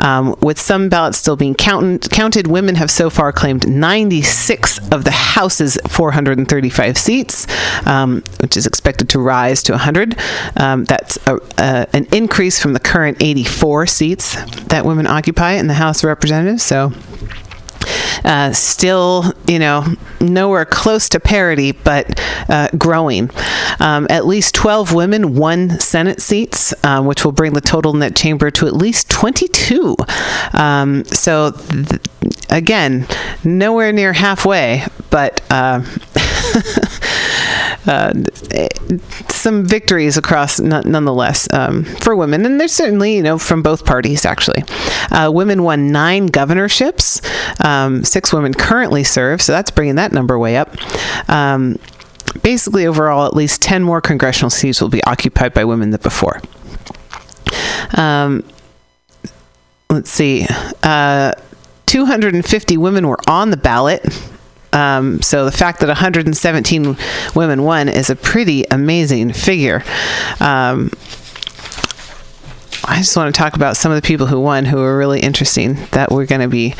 Um, 0.00 0.36
with 0.40 0.60
some 0.60 0.88
ballots 0.88 1.18
still 1.18 1.36
being 1.36 1.54
count- 1.54 2.10
counted, 2.10 2.46
women 2.46 2.74
have 2.76 2.90
so 2.90 3.10
far 3.10 3.32
claimed 3.32 3.68
96 3.68 4.78
of 4.90 5.04
the 5.04 5.10
House's 5.10 5.78
435 5.88 6.98
seats, 6.98 7.46
um, 7.86 8.22
which 8.40 8.56
is 8.56 8.66
expected 8.66 9.08
to 9.10 9.18
rise 9.18 9.62
to 9.64 9.72
100. 9.72 10.16
Um, 10.56 10.84
that's 10.84 11.18
a, 11.26 11.38
an 11.92 12.06
increase 12.12 12.60
from 12.60 12.72
the 12.72 12.80
current 12.80 13.18
84 13.20 13.86
seats 13.86 14.36
that 14.64 14.84
women 14.84 15.06
occupy 15.06 15.52
in 15.52 15.66
the 15.66 15.74
House 15.74 16.02
of 16.02 16.08
Representatives. 16.08 16.62
So 16.62 16.92
uh, 18.24 18.52
still, 18.52 19.32
you 19.46 19.58
know, 19.58 19.84
nowhere 20.20 20.64
close 20.64 21.08
to 21.10 21.20
parity, 21.20 21.72
but 21.72 22.20
uh, 22.48 22.68
growing. 22.76 23.30
Um, 23.80 24.06
at 24.10 24.26
least 24.26 24.54
12 24.54 24.92
women 24.92 25.34
won 25.34 25.78
Senate 25.80 26.20
seats, 26.20 26.74
um, 26.84 27.06
which 27.06 27.24
will 27.24 27.32
bring 27.32 27.54
the 27.54 27.60
total 27.60 27.92
in 27.92 28.00
that 28.00 28.16
chamber 28.16 28.50
to 28.52 28.66
at 28.66 28.74
least 28.74 29.10
22. 29.10 29.96
Um, 30.52 31.04
so, 31.06 31.52
th- 31.52 32.00
again, 32.50 33.06
nowhere 33.44 33.92
near 33.92 34.12
halfway, 34.12 34.84
but. 35.10 35.40
Uh, 37.86 38.14
some 39.28 39.64
victories 39.64 40.16
across 40.16 40.58
nonetheless 40.58 41.46
um, 41.52 41.84
for 41.84 42.16
women, 42.16 42.46
and 42.46 42.58
there's 42.58 42.72
certainly 42.72 43.16
you 43.16 43.22
know 43.22 43.38
from 43.38 43.62
both 43.62 43.84
parties 43.84 44.24
actually. 44.24 44.62
Uh, 45.10 45.30
women 45.32 45.62
won 45.62 45.92
nine 45.92 46.26
governorships. 46.26 47.20
Um, 47.64 48.04
six 48.04 48.32
women 48.32 48.54
currently 48.54 49.04
serve, 49.04 49.42
so 49.42 49.52
that's 49.52 49.70
bringing 49.70 49.96
that 49.96 50.12
number 50.12 50.38
way 50.38 50.56
up. 50.56 50.74
Um, 51.28 51.78
basically, 52.42 52.86
overall, 52.86 53.26
at 53.26 53.34
least 53.34 53.60
ten 53.60 53.82
more 53.82 54.00
congressional 54.00 54.50
seats 54.50 54.80
will 54.80 54.88
be 54.88 55.04
occupied 55.04 55.52
by 55.52 55.64
women 55.64 55.90
than 55.90 56.00
before. 56.00 56.40
Um, 57.96 58.44
let's 59.90 60.10
see. 60.10 60.46
Uh, 60.82 61.32
250 61.86 62.76
women 62.76 63.06
were 63.06 63.18
on 63.28 63.50
the 63.50 63.56
ballot. 63.56 64.02
Um, 64.74 65.22
so 65.22 65.44
the 65.44 65.52
fact 65.52 65.80
that 65.80 65.86
117 65.86 66.96
women 67.34 67.62
won 67.62 67.88
is 67.88 68.10
a 68.10 68.16
pretty 68.16 68.64
amazing 68.70 69.32
figure. 69.32 69.84
Um, 70.40 70.90
I 72.86 72.98
just 72.98 73.16
want 73.16 73.34
to 73.34 73.38
talk 73.38 73.56
about 73.56 73.76
some 73.76 73.92
of 73.92 73.96
the 73.96 74.06
people 74.06 74.26
who 74.26 74.40
won 74.40 74.66
who 74.66 74.82
are 74.82 74.98
really 74.98 75.20
interesting 75.20 75.74
that 75.92 76.10
we're 76.10 76.26
going 76.26 76.42
to 76.42 76.48
be 76.48 76.74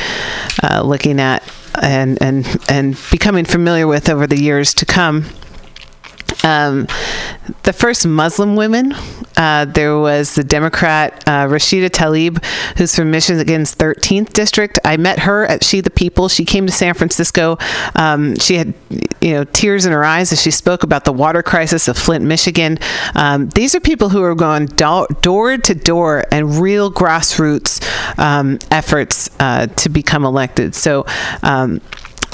uh, 0.62 0.82
looking 0.82 1.18
at 1.18 1.42
and, 1.80 2.20
and, 2.22 2.46
and 2.68 2.98
becoming 3.10 3.44
familiar 3.44 3.86
with 3.86 4.08
over 4.08 4.26
the 4.26 4.38
years 4.38 4.74
to 4.74 4.86
come. 4.86 5.26
Um, 6.42 6.86
the 7.62 7.72
first 7.72 8.06
Muslim 8.06 8.56
women, 8.56 8.94
uh, 9.36 9.66
there 9.66 9.98
was 9.98 10.34
the 10.34 10.44
Democrat 10.44 11.22
uh, 11.26 11.46
Rashida 11.46 11.88
Tlaib, 11.88 12.44
who's 12.78 12.94
from 12.94 13.10
Michigan's 13.10 13.74
13th 13.74 14.32
district. 14.32 14.78
I 14.84 14.96
met 14.96 15.20
her 15.20 15.46
at 15.46 15.64
She 15.64 15.80
the 15.80 15.90
People. 15.90 16.28
She 16.28 16.44
came 16.44 16.66
to 16.66 16.72
San 16.72 16.94
Francisco. 16.94 17.58
Um, 17.94 18.36
she 18.36 18.56
had, 18.56 18.74
you 19.20 19.34
know, 19.34 19.44
tears 19.44 19.86
in 19.86 19.92
her 19.92 20.04
eyes 20.04 20.32
as 20.32 20.40
she 20.40 20.50
spoke 20.50 20.82
about 20.82 21.04
the 21.04 21.12
water 21.12 21.42
crisis 21.42 21.88
of 21.88 21.98
Flint, 21.98 22.24
Michigan. 22.24 22.78
Um, 23.14 23.48
these 23.50 23.74
are 23.74 23.80
people 23.80 24.08
who 24.08 24.22
are 24.22 24.34
going 24.34 24.66
do- 24.66 25.06
door 25.20 25.56
to 25.58 25.74
door 25.74 26.24
and 26.30 26.58
real 26.58 26.90
grassroots 26.90 27.82
um, 28.18 28.58
efforts 28.70 29.30
uh, 29.40 29.66
to 29.66 29.88
become 29.88 30.24
elected. 30.24 30.74
So. 30.74 31.06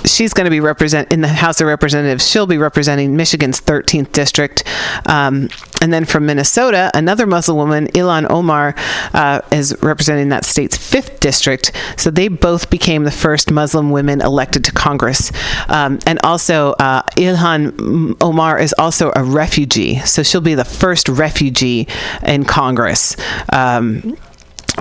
She's 0.05 0.33
going 0.33 0.45
to 0.45 0.51
be 0.51 0.61
represent 0.61 1.13
in 1.13 1.21
the 1.21 1.29
House 1.29 1.61
of 1.61 1.67
Representatives. 1.67 2.29
She'll 2.29 2.47
be 2.47 2.59
representing 2.59 3.17
Michigan's 3.17 3.61
13th 3.61 4.13
district. 4.13 4.65
Um, 5.07 5.49
and 5.81 5.93
then 5.93 6.05
from 6.05 6.27
Minnesota, 6.27 6.91
another 6.95 7.27
Muslim 7.27 7.57
woman, 7.57 7.87
Ilhan 7.89 8.31
Omar, 8.31 8.75
uh, 9.15 9.41
is 9.51 9.77
representing 9.83 10.29
that 10.31 10.45
state's 10.45 10.77
5th 10.77 11.21
district. 11.21 11.73
So 11.97 12.11
they 12.11 12.29
both 12.29 12.71
became 12.71 13.05
the 13.05 13.11
first 13.11 13.51
Muslim 13.51 13.91
women 13.91 14.21
elected 14.21 14.65
to 14.65 14.73
Congress. 14.73 15.33
Um, 15.69 15.99
and 16.07 16.19
also, 16.23 16.73
uh, 16.73 17.03
Ilhan 17.17 18.17
Omar 18.21 18.59
is 18.59 18.75
also 18.79 19.13
a 19.17 19.23
refugee. 19.23 20.01
So 20.01 20.23
she'll 20.23 20.41
be 20.41 20.55
the 20.55 20.65
first 20.65 21.09
refugee 21.09 21.87
in 22.27 22.45
Congress. 22.45 23.17
Um, 23.53 24.17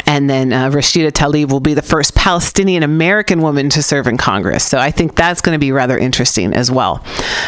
and 0.10 0.28
then 0.28 0.51
uh, 0.51 0.72
Rashida 0.72 1.12
Tlaib 1.12 1.51
will 1.51 1.60
be 1.60 1.76
the 1.76 1.84
first 1.84 2.16
Palestinian 2.16 2.82
American 2.82 3.43
woman 3.43 3.70
to 3.70 3.84
serve 3.84 4.07
in 4.07 4.18
Congress. 4.18 4.66
So 4.66 4.80
I 4.80 4.89
think 4.89 5.14
that's 5.14 5.39
going 5.39 5.53
to 5.53 5.60
be 5.60 5.72
rather 5.72 5.99
interesting 5.99 6.51
as 6.51 6.72
well. 6.72 7.05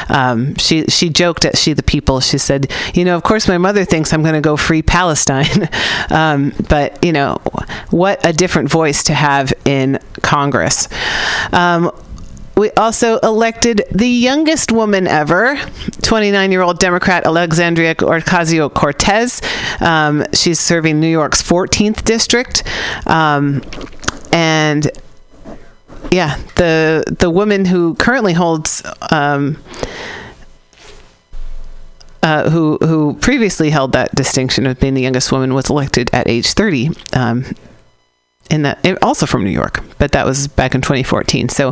Um, 0.10 0.54
she 0.58 0.86
she 0.86 1.10
joked 1.10 1.44
at 1.44 1.58
She 1.58 1.74
the 1.74 1.82
People. 1.82 2.20
She 2.20 2.38
said, 2.38 2.72
"You 2.94 3.04
know, 3.04 3.16
of 3.16 3.24
course, 3.24 3.48
my 3.48 3.58
mother 3.58 3.84
thinks 3.84 4.14
I'm 4.14 4.22
going 4.22 4.36
to 4.36 4.42
go 4.42 4.58
free 4.58 4.84
Palestine, 4.84 5.70
um, 6.12 6.54
but 6.70 7.04
you 7.04 7.12
know, 7.12 7.38
what 7.90 8.24
a 8.24 8.32
different 8.32 8.70
voice 8.70 9.06
to 9.06 9.16
have 9.16 9.52
in 9.66 9.98
Congress." 10.22 10.88
Um, 11.52 11.92
we 12.56 12.72
also 12.72 13.18
elected 13.20 13.84
the 13.92 14.08
youngest 14.08 14.72
woman 14.72 15.08
ever, 15.08 15.58
29 16.02 16.52
year 16.52 16.62
old 16.62 16.80
Democrat 16.80 17.26
Alexandria 17.26 17.96
Ocasio 17.96 18.74
Cortez. 18.74 19.42
Um, 19.80 20.26
she's 20.34 20.60
serving 20.60 21.00
New 21.00 21.08
York's 21.08 21.42
14th 21.42 22.04
district. 22.04 22.64
Um, 23.08 23.64
and 24.34 24.90
yeah, 26.12 26.38
the 26.56 27.04
the 27.20 27.30
woman 27.30 27.66
who 27.66 27.96
currently 27.96 28.34
holds 28.34 28.84
um, 29.12 29.58
uh, 32.24 32.50
who 32.50 32.78
who 32.82 33.16
previously 33.16 33.70
held 33.70 33.94
that 33.94 34.14
distinction 34.14 34.66
of 34.68 34.80
being 34.80 34.94
the 34.94 35.02
youngest 35.02 35.32
woman 35.32 35.54
was 35.54 35.70
elected 35.70 36.10
at 36.14 36.28
age 36.28 36.54
30. 36.54 36.92
In 38.52 38.64
that, 38.64 39.02
also 39.02 39.26
from 39.26 39.46
New 39.46 39.50
York, 39.50 39.82
but 39.98 40.12
that 40.12 40.26
was 40.26 40.50
back 40.50 40.76
in 40.76 40.82
2014. 40.82 41.48
So, 41.48 41.70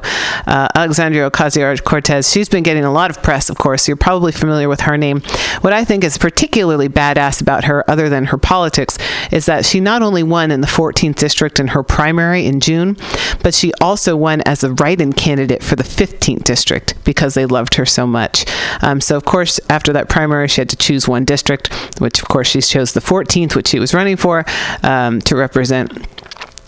uh, 0.47 0.69
Alexandria 0.73 1.29
Ocasio 1.29 1.83
Cortez, 1.83 2.31
she's 2.31 2.47
been 2.47 2.63
getting 2.63 2.85
a 2.85 2.91
lot 2.91 3.09
of 3.09 3.21
press, 3.21 3.49
of 3.49 3.57
course. 3.57 3.85
You're 3.85 3.97
probably 3.97 4.31
familiar 4.31 4.69
with 4.69 4.81
her 4.81 4.97
name. 4.97 5.19
What 5.59 5.73
I 5.73 5.83
think 5.83 6.05
is 6.05 6.17
particularly 6.17 6.87
badass 6.87 7.41
about 7.41 7.65
her, 7.65 7.83
other 7.91 8.07
than 8.07 8.27
her 8.27 8.37
politics, 8.37 8.97
is 9.29 9.45
that 9.45 9.65
she 9.65 9.81
not 9.81 10.01
only 10.01 10.23
won 10.23 10.51
in 10.51 10.61
the 10.61 10.67
14th 10.67 11.15
district 11.15 11.59
in 11.59 11.67
her 11.69 11.83
primary 11.83 12.45
in 12.45 12.61
June, 12.61 12.95
but 13.43 13.53
she 13.53 13.73
also 13.81 14.15
won 14.15 14.39
as 14.45 14.63
a 14.63 14.71
write 14.71 15.01
in 15.01 15.11
candidate 15.11 15.61
for 15.61 15.75
the 15.75 15.83
15th 15.83 16.45
district 16.45 16.95
because 17.03 17.33
they 17.33 17.45
loved 17.45 17.75
her 17.75 17.85
so 17.85 18.07
much. 18.07 18.45
Um, 18.81 19.01
so, 19.01 19.17
of 19.17 19.25
course, 19.25 19.59
after 19.69 19.91
that 19.91 20.07
primary, 20.07 20.47
she 20.47 20.61
had 20.61 20.69
to 20.69 20.77
choose 20.77 21.09
one 21.09 21.25
district, 21.25 21.73
which, 21.99 22.21
of 22.21 22.29
course, 22.29 22.47
she 22.47 22.61
chose 22.61 22.93
the 22.93 23.01
14th, 23.01 23.53
which 23.53 23.67
she 23.67 23.79
was 23.79 23.93
running 23.93 24.15
for 24.15 24.45
um, 24.81 25.19
to 25.21 25.35
represent 25.35 25.91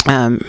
um, 0.07 0.41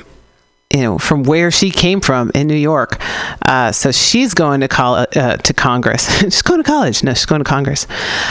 you 0.73 0.81
know, 0.81 0.99
from 0.99 1.23
where 1.25 1.51
she 1.51 1.71
came 1.71 2.01
from 2.01 2.31
in 2.35 2.47
New 2.47 2.55
York. 2.55 2.99
Uh, 3.47 3.73
so 3.73 3.93
she's 3.93 4.33
going 4.33 4.61
to 4.61 4.69
call 4.69 4.95
uh, 4.95 5.37
to 5.37 5.53
Congress. 5.53 6.09
she's 6.21 6.43
going 6.43 6.63
to 6.63 6.67
college. 6.67 7.05
No, 7.05 7.13
she's 7.13 7.27
going 7.27 7.41
to 7.41 7.49
Congress. 7.49 7.87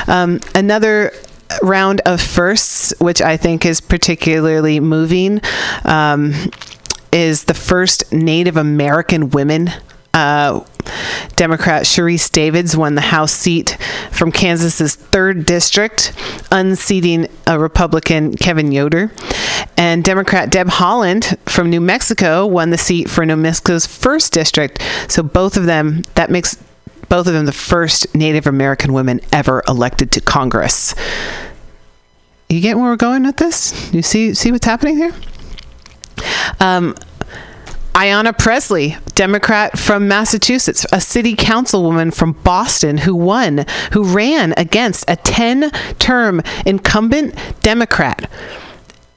Um, 0.08 0.40
another 0.56 1.14
round 1.62 2.02
of 2.06 2.22
firsts, 2.22 2.94
which 3.00 3.22
I 3.22 3.38
think 3.38 3.66
is 3.66 3.82
particularly 3.82 4.80
moving, 4.80 5.42
um, 5.86 6.34
is 7.12 7.44
the 7.44 7.54
first 7.54 8.12
Native 8.12 8.58
American 8.58 9.30
women. 9.30 9.70
Uh, 10.14 10.62
Democrat 11.36 11.84
Sharice 11.84 12.32
Davids 12.32 12.76
won 12.76 12.96
the 12.96 13.02
House 13.02 13.32
seat 13.32 13.78
from 14.12 14.32
Kansas's 14.32 14.96
third 14.96 15.46
district, 15.46 16.14
unseating 16.52 17.28
a 17.48 17.60
Republican 17.60 18.36
Kevin 18.36 18.72
Yoder. 18.72 19.12
And 19.78 20.04
Democrat 20.04 20.50
Deb 20.50 20.68
Haaland 20.68 21.38
from 21.50 21.70
New 21.70 21.82
Mexico 21.82 22.46
won 22.46 22.70
the 22.70 22.78
seat 22.78 23.10
for 23.10 23.26
New 23.26 23.36
Mexico's 23.36 23.86
first 23.86 24.34
district. 24.34 24.82
So 25.08 25.24
both 25.24 25.58
of 25.58 25.66
them, 25.66 26.04
that 26.16 26.30
makes 26.30 26.56
both 27.10 27.28
of 27.28 27.34
them 27.34 27.46
the 27.46 27.52
first 27.52 28.14
Native 28.16 28.48
American 28.48 28.94
women 28.94 29.20
ever 29.34 29.64
elected 29.68 30.12
to 30.12 30.22
Congress. 30.22 30.96
You 32.50 32.62
get 32.62 32.78
where 32.78 32.86
we're 32.86 32.96
going 32.96 33.24
with 33.24 33.38
this? 33.38 33.94
You 33.94 34.02
see 34.02 34.34
see 34.34 34.52
what's 34.52 34.66
happening 34.66 34.98
here? 34.98 35.14
Um, 36.60 36.96
Ayanna 37.94 38.38
Pressley, 38.38 38.98
Democrat 39.16 39.78
from 39.78 40.08
Massachusetts, 40.08 40.86
a 40.94 41.02
city 41.02 41.36
councilwoman 41.36 42.14
from 42.14 42.32
Boston 42.34 43.00
who 43.00 43.16
won, 43.16 43.66
who 43.92 44.04
ran 44.04 44.54
against 44.58 45.04
a 45.08 45.16
10 45.18 45.70
term 46.00 46.42
incumbent 46.66 47.36
Democrat. 47.62 48.30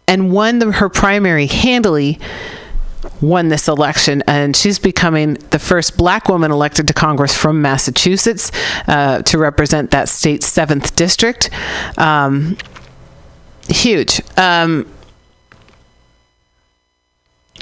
and 0.07 0.33
won 0.33 0.59
the, 0.59 0.73
her 0.73 0.89
primary 0.89 1.47
handily. 1.47 2.19
Won 3.21 3.49
this 3.49 3.69
election, 3.69 4.23
and 4.27 4.57
she's 4.57 4.79
becoming 4.79 5.35
the 5.51 5.59
first 5.59 5.97
black 5.97 6.29
woman 6.29 6.51
elected 6.51 6.87
to 6.89 6.93
Congress 6.95 7.35
from 7.35 7.63
Massachusetts 7.63 8.51
uh, 8.89 9.23
to 9.23 9.39
represent 9.39 9.91
that 9.93 10.09
state's 10.09 10.47
seventh 10.47 10.95
district. 10.97 11.49
Um, 11.97 12.57
huge. 13.69 14.21
Um, 14.37 14.87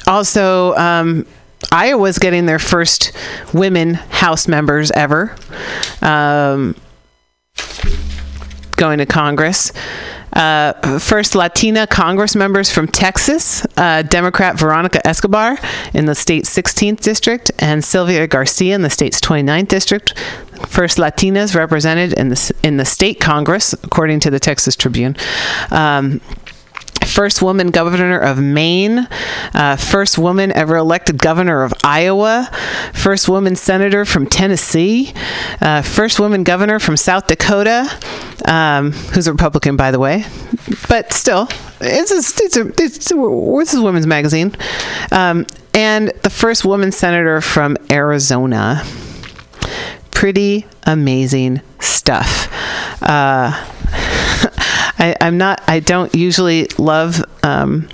also, 0.06 0.74
um, 0.76 1.26
Iowa's 1.70 2.18
getting 2.18 2.46
their 2.46 2.58
first 2.58 3.12
women 3.54 3.94
House 3.94 4.48
members 4.48 4.90
ever 4.92 5.36
um, 6.00 6.74
going 8.76 8.98
to 8.98 9.06
Congress. 9.06 9.72
Uh, 10.32 10.98
first 10.98 11.34
Latina 11.34 11.86
Congress 11.86 12.34
members 12.34 12.72
from 12.72 12.88
Texas, 12.88 13.66
uh, 13.76 14.00
Democrat 14.00 14.58
Veronica 14.58 15.06
Escobar 15.06 15.58
in 15.92 16.06
the 16.06 16.14
state's 16.14 16.48
16th 16.48 17.00
district, 17.00 17.50
and 17.58 17.84
Sylvia 17.84 18.26
Garcia 18.26 18.74
in 18.74 18.80
the 18.80 18.88
state's 18.88 19.20
29th 19.20 19.68
district. 19.68 20.18
First 20.66 20.96
Latinas 20.96 21.54
represented 21.54 22.14
in 22.14 22.30
the 22.30 22.54
in 22.62 22.78
the 22.78 22.84
state 22.86 23.20
Congress, 23.20 23.74
according 23.74 24.20
to 24.20 24.30
the 24.30 24.40
Texas 24.40 24.74
Tribune. 24.74 25.16
Um, 25.70 26.22
first 27.06 27.42
woman 27.42 27.68
governor 27.68 28.18
of 28.18 28.38
Maine, 28.38 29.08
uh, 29.54 29.76
first 29.76 30.18
woman 30.18 30.52
ever 30.52 30.76
elected 30.76 31.18
governor 31.18 31.62
of 31.62 31.72
Iowa, 31.84 32.50
first 32.92 33.28
woman 33.28 33.56
senator 33.56 34.04
from 34.04 34.26
Tennessee, 34.26 35.12
uh, 35.60 35.82
first 35.82 36.18
woman 36.20 36.44
governor 36.44 36.78
from 36.78 36.96
South 36.96 37.26
Dakota, 37.26 37.88
um, 38.44 38.92
who's 38.92 39.26
a 39.26 39.32
Republican, 39.32 39.76
by 39.76 39.90
the 39.90 39.98
way, 39.98 40.24
but 40.88 41.12
still, 41.12 41.48
it's 41.80 42.10
a, 42.10 42.44
it's 42.44 42.56
a, 42.56 42.66
it's 42.78 43.10
a, 43.10 43.14
this 43.58 43.74
is 43.74 43.80
Women's 43.80 44.06
Magazine, 44.06 44.54
um, 45.10 45.46
and 45.74 46.08
the 46.22 46.30
first 46.30 46.64
woman 46.64 46.92
senator 46.92 47.40
from 47.40 47.76
Arizona. 47.90 48.84
Pretty 50.10 50.66
amazing 50.84 51.60
stuff. 51.80 52.48
Uh, 53.02 53.71
I, 55.02 55.16
I'm 55.20 55.36
not. 55.36 55.62
I 55.66 55.80
don't 55.80 56.14
usually 56.14 56.66
love. 56.78 57.22
Um, 57.42 57.88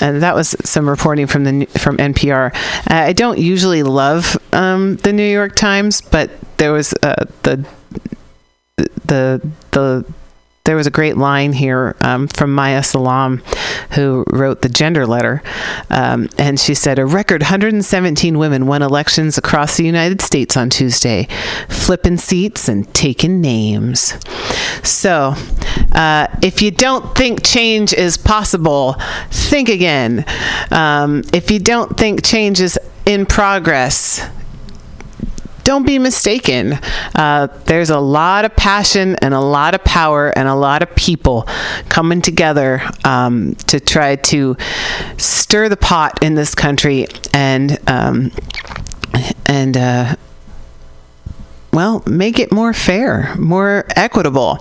and 0.00 0.22
that 0.22 0.34
was 0.34 0.56
some 0.64 0.88
reporting 0.88 1.26
from 1.26 1.44
the 1.44 1.66
from 1.66 1.96
NPR. 1.98 2.54
I 2.88 3.12
don't 3.12 3.38
usually 3.38 3.82
love 3.82 4.36
um, 4.52 4.96
the 4.96 5.12
New 5.12 5.26
York 5.26 5.54
Times, 5.54 6.00
but 6.00 6.30
there 6.58 6.72
was 6.72 6.92
uh, 7.02 7.24
the 7.42 7.64
the 8.76 9.50
the 9.70 10.04
there 10.66 10.76
was 10.76 10.86
a 10.86 10.90
great 10.90 11.16
line 11.16 11.52
here 11.52 11.96
um, 12.00 12.28
from 12.28 12.54
Maya 12.54 12.82
Salam, 12.82 13.42
who 13.92 14.24
wrote 14.30 14.62
the 14.62 14.68
gender 14.68 15.06
letter. 15.06 15.42
Um, 15.90 16.28
and 16.38 16.60
she 16.60 16.74
said, 16.74 16.98
A 16.98 17.06
record 17.06 17.42
117 17.42 18.36
women 18.38 18.66
won 18.66 18.82
elections 18.82 19.38
across 19.38 19.76
the 19.76 19.84
United 19.84 20.20
States 20.20 20.56
on 20.56 20.68
Tuesday, 20.68 21.28
flipping 21.68 22.18
seats 22.18 22.68
and 22.68 22.92
taking 22.92 23.40
names. 23.40 24.14
So, 24.82 25.34
uh, 25.92 26.26
if 26.42 26.60
you 26.60 26.70
don't 26.70 27.14
think 27.14 27.44
change 27.44 27.92
is 27.92 28.16
possible, 28.16 28.96
think 29.30 29.68
again. 29.68 30.24
Um, 30.70 31.22
if 31.32 31.50
you 31.50 31.58
don't 31.58 31.96
think 31.96 32.24
change 32.24 32.60
is 32.60 32.78
in 33.06 33.24
progress, 33.24 34.28
don't 35.66 35.84
be 35.84 35.98
mistaken. 35.98 36.78
Uh, 37.16 37.48
there's 37.64 37.90
a 37.90 37.98
lot 37.98 38.44
of 38.44 38.54
passion 38.54 39.16
and 39.16 39.34
a 39.34 39.40
lot 39.40 39.74
of 39.74 39.82
power 39.82 40.28
and 40.38 40.46
a 40.46 40.54
lot 40.54 40.80
of 40.80 40.94
people 40.94 41.42
coming 41.88 42.22
together 42.22 42.80
um, 43.04 43.56
to 43.66 43.80
try 43.80 44.14
to 44.14 44.56
stir 45.16 45.68
the 45.68 45.76
pot 45.76 46.22
in 46.22 46.36
this 46.36 46.54
country 46.54 47.08
and 47.34 47.80
um, 47.88 48.30
and 49.46 49.76
uh, 49.76 50.14
well, 51.72 52.00
make 52.06 52.38
it 52.38 52.52
more 52.52 52.72
fair, 52.72 53.34
more 53.36 53.86
equitable, 53.96 54.60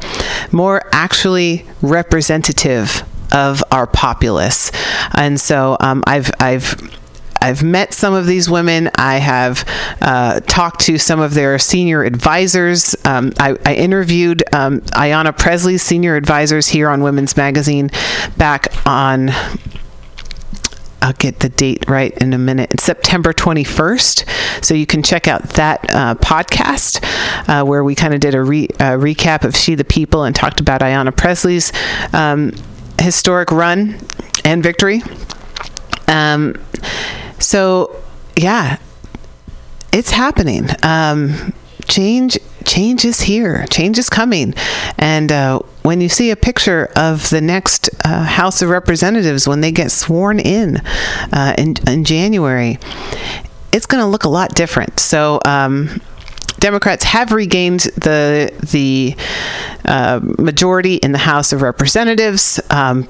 more 0.51 0.89
actually 0.91 1.67
representative 1.83 3.03
of 3.31 3.63
our 3.71 3.85
populace. 3.85 4.71
And 5.13 5.39
so 5.39 5.77
um, 5.79 6.03
I've 6.07 6.31
I've 6.39 6.75
I've 7.45 7.61
met 7.61 7.93
some 7.93 8.15
of 8.15 8.25
these 8.25 8.49
women. 8.49 8.89
I 8.95 9.17
have 9.17 9.69
uh, 10.01 10.39
talked 10.39 10.81
to 10.85 10.97
some 10.97 11.19
of 11.19 11.35
their 11.35 11.59
senior 11.59 12.03
advisors. 12.03 12.95
Um, 13.05 13.33
I, 13.39 13.55
I 13.63 13.75
interviewed 13.75 14.43
um, 14.51 14.81
Ayanna 14.81 15.37
Pressley's 15.37 15.83
senior 15.83 16.15
advisors 16.15 16.69
here 16.69 16.89
on 16.89 17.03
Women's 17.03 17.37
Magazine 17.37 17.91
back 18.35 18.73
on. 18.87 19.29
I'll 21.03 21.13
get 21.13 21.41
the 21.41 21.49
date 21.49 21.87
right 21.87 22.17
in 22.17 22.33
a 22.33 22.39
minute. 22.39 22.73
It's 22.73 22.83
September 22.83 23.31
21st. 23.31 24.65
So 24.65 24.73
you 24.73 24.87
can 24.87 25.03
check 25.03 25.27
out 25.27 25.43
that 25.49 25.85
uh, 25.93 26.15
podcast 26.15 27.03
uh, 27.47 27.63
where 27.63 27.83
we 27.83 27.93
kind 27.93 28.15
of 28.15 28.21
did 28.21 28.33
a 28.33 28.41
re- 28.41 28.69
recap 28.69 29.43
of 29.43 29.55
She 29.55 29.75
the 29.75 29.85
People 29.85 30.23
and 30.23 30.35
talked 30.35 30.59
about 30.59 30.81
Ayanna 30.81 31.15
Pressley's 31.15 31.71
um, 32.11 32.53
historic 32.99 33.51
run 33.51 33.99
and 34.43 34.63
victory. 34.63 35.03
Um, 36.07 36.55
so, 37.39 37.95
yeah, 38.35 38.77
it's 39.91 40.11
happening. 40.11 40.69
Um, 40.83 41.53
change, 41.87 42.37
change 42.65 43.05
is 43.05 43.21
here. 43.21 43.65
Change 43.69 43.97
is 43.97 44.09
coming. 44.09 44.53
And 44.97 45.31
uh, 45.31 45.59
when 45.83 46.01
you 46.01 46.09
see 46.09 46.31
a 46.31 46.35
picture 46.35 46.89
of 46.95 47.29
the 47.29 47.41
next 47.41 47.89
uh, 48.03 48.23
House 48.23 48.61
of 48.61 48.69
Representatives 48.69 49.47
when 49.47 49.61
they 49.61 49.71
get 49.71 49.91
sworn 49.91 50.39
in 50.39 50.77
uh, 51.31 51.53
in, 51.57 51.75
in 51.87 52.03
January, 52.03 52.79
it's 53.71 53.85
going 53.85 54.01
to 54.01 54.07
look 54.07 54.23
a 54.23 54.29
lot 54.29 54.55
different. 54.55 54.99
So. 54.99 55.39
Um, 55.45 56.01
Democrats 56.57 57.03
have 57.03 57.31
regained 57.31 57.81
the 57.81 58.51
the 58.71 59.15
uh, 59.83 60.19
majority 60.39 60.95
in 60.95 61.11
the 61.11 61.17
House 61.19 61.51
of 61.51 61.61
Representatives. 61.61 62.59
Um, 62.69 63.07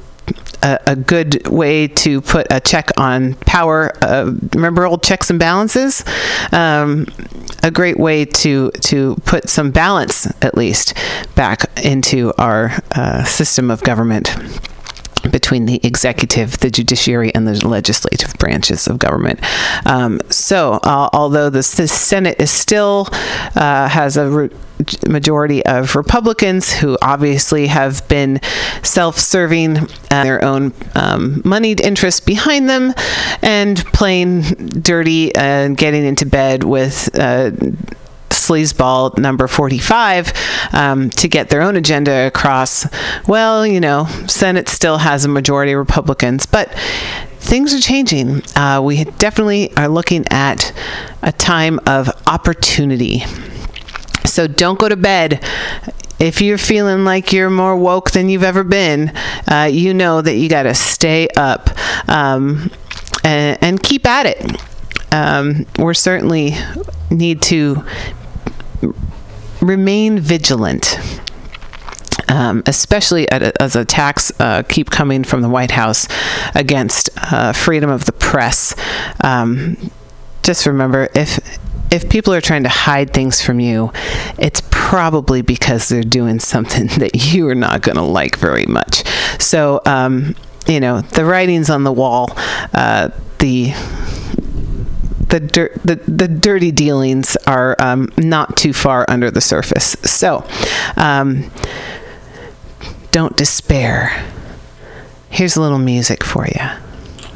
a, 0.63 0.79
a, 0.87 0.95
good 0.95 1.47
way 1.47 1.87
to 1.87 2.21
put 2.21 2.47
a 2.51 2.59
check 2.59 2.89
on 2.97 3.35
power. 3.35 3.91
Uh, 4.01 4.33
remember 4.53 4.85
old 4.85 5.03
checks 5.03 5.29
and 5.29 5.39
balances? 5.39 6.03
Um, 6.51 7.07
a 7.63 7.71
great 7.71 7.97
way 7.97 8.25
to 8.25 8.71
to 8.71 9.15
put 9.25 9.49
some 9.49 9.71
balance, 9.71 10.27
at 10.41 10.55
least, 10.55 10.93
back 11.35 11.65
into 11.83 12.33
our 12.37 12.71
uh, 12.91 13.23
system 13.23 13.71
of 13.71 13.83
government 13.83 14.35
between 15.31 15.65
the 15.65 15.79
executive, 15.83 16.59
the 16.59 16.69
judiciary, 16.69 17.33
and 17.33 17.47
the 17.47 17.67
legislative 17.67 18.33
branches 18.37 18.87
of 18.87 18.99
government. 18.99 19.39
Um, 19.85 20.19
so, 20.29 20.79
uh, 20.83 21.09
although 21.13 21.49
the, 21.49 21.59
the, 21.59 21.87
Senate 21.87 22.39
is 22.39 22.51
still 22.51 23.07
uh, 23.55 23.87
has 23.87 24.17
a 24.17 24.49
majority 25.07 25.65
of 25.65 25.95
Republicans 25.95 26.73
who 26.73 26.97
obviously 27.01 27.67
have 27.67 28.05
been 28.07 28.41
self-serving, 28.83 29.77
uh, 29.77 29.87
their 30.09 30.43
own 30.43 30.73
um, 30.95 31.41
moneyed 31.45 31.79
interests 31.81 32.19
behind 32.19 32.69
them, 32.69 32.93
and 33.41 33.77
playing 33.93 34.41
dirty 34.81 35.33
and 35.35 35.77
getting 35.77 36.03
into 36.03 36.25
bed 36.25 36.63
with 36.63 37.09
uh, 37.17 37.51
sleazeball 38.47 39.17
number 39.17 39.47
45 39.47 40.33
um, 40.73 41.09
to 41.11 41.27
get 41.27 41.49
their 41.49 41.61
own 41.61 41.75
agenda 41.75 42.27
across. 42.27 42.85
Well, 43.27 43.65
you 43.65 43.79
know, 43.79 44.05
Senate 44.27 44.69
still 44.69 44.99
has 44.99 45.25
a 45.25 45.29
majority 45.29 45.71
of 45.71 45.79
Republicans, 45.79 46.45
but 46.45 46.73
things 47.39 47.73
are 47.73 47.79
changing. 47.79 48.41
Uh, 48.55 48.81
we 48.83 49.03
definitely 49.03 49.75
are 49.77 49.87
looking 49.87 50.25
at 50.29 50.73
a 51.21 51.31
time 51.31 51.79
of 51.85 52.09
opportunity. 52.27 53.23
So 54.25 54.47
don't 54.47 54.79
go 54.79 54.89
to 54.89 54.95
bed. 54.95 55.43
If 56.19 56.41
you're 56.41 56.57
feeling 56.57 57.05
like 57.05 57.31
you're 57.31 57.49
more 57.49 57.75
woke 57.75 58.11
than 58.11 58.29
you've 58.29 58.43
ever 58.43 58.63
been, 58.63 59.11
uh, 59.49 59.69
you 59.71 59.93
know 59.93 60.21
that 60.21 60.35
you 60.35 60.49
got 60.49 60.63
to 60.63 60.73
stay 60.73 61.27
up 61.35 61.69
um, 62.09 62.71
and, 63.23 63.57
and, 63.61 63.83
keep 63.83 64.05
at 64.05 64.25
it. 64.25 64.61
Um, 65.11 65.65
we're 65.77 65.93
certainly 65.93 66.55
need 67.11 67.41
to 67.43 67.83
remain 69.61 70.19
vigilant. 70.19 70.99
Um, 72.27 72.63
especially 72.65 73.29
as 73.29 73.75
attacks 73.75 74.31
uh, 74.39 74.63
keep 74.63 74.89
coming 74.89 75.23
from 75.23 75.41
the 75.41 75.49
White 75.49 75.71
House 75.71 76.07
against 76.55 77.09
uh, 77.31 77.53
freedom 77.53 77.89
of 77.89 78.05
the 78.05 78.13
press. 78.13 78.75
Um, 79.23 79.91
just 80.41 80.65
remember, 80.65 81.07
if 81.13 81.39
if 81.91 82.09
people 82.09 82.33
are 82.33 82.41
trying 82.41 82.63
to 82.63 82.69
hide 82.69 83.13
things 83.13 83.41
from 83.41 83.59
you, 83.59 83.91
it's 84.37 84.61
probably 84.71 85.41
because 85.41 85.87
they're 85.87 86.03
doing 86.03 86.39
something 86.39 86.87
that 86.99 87.33
you 87.33 87.47
are 87.47 87.55
not 87.55 87.81
going 87.81 87.95
to 87.95 88.01
like 88.01 88.37
very 88.37 88.65
much. 88.65 89.03
So, 89.39 89.81
um, 89.85 90.35
you 90.67 90.79
know, 90.79 91.01
the 91.01 91.25
writing's 91.25 91.69
on 91.69 91.83
the 91.83 91.93
wall. 91.93 92.29
Uh, 92.73 93.09
the 93.39 93.73
the, 95.29 96.01
the 96.07 96.27
dirty 96.27 96.71
dealings 96.71 97.35
are 97.47 97.75
um, 97.79 98.09
not 98.17 98.57
too 98.57 98.73
far 98.73 99.05
under 99.07 99.29
the 99.31 99.41
surface. 99.41 99.95
So, 100.03 100.47
um, 100.97 101.51
don't 103.11 103.35
despair. 103.37 104.25
Here's 105.29 105.55
a 105.55 105.61
little 105.61 105.79
music 105.79 106.23
for 106.23 106.45
you. 106.47 106.61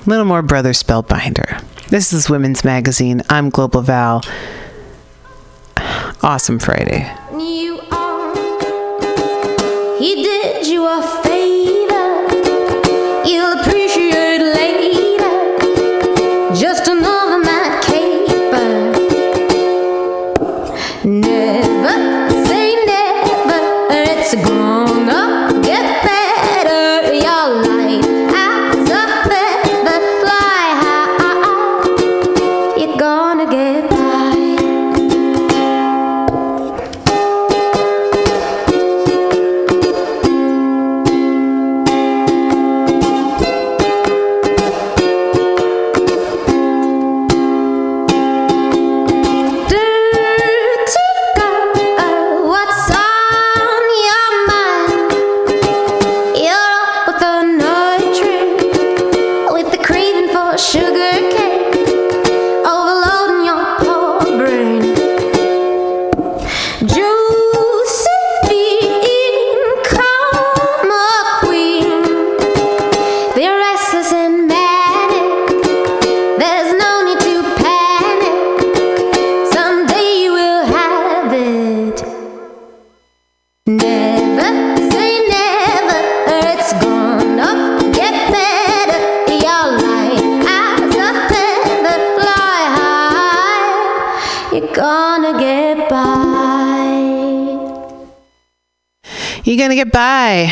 Little 0.05 0.25
more 0.25 0.41
Brother 0.41 0.71
Spellbinder. 0.71 1.63
This 1.89 2.13
is 2.13 2.29
Women's 2.29 2.63
Magazine. 2.63 3.21
I'm 3.29 3.49
Global 3.49 3.81
Val. 3.81 4.23
Awesome 6.21 6.59
Friday. 6.59 7.13
You 7.31 7.68
get 99.83 99.93
by. 99.93 100.51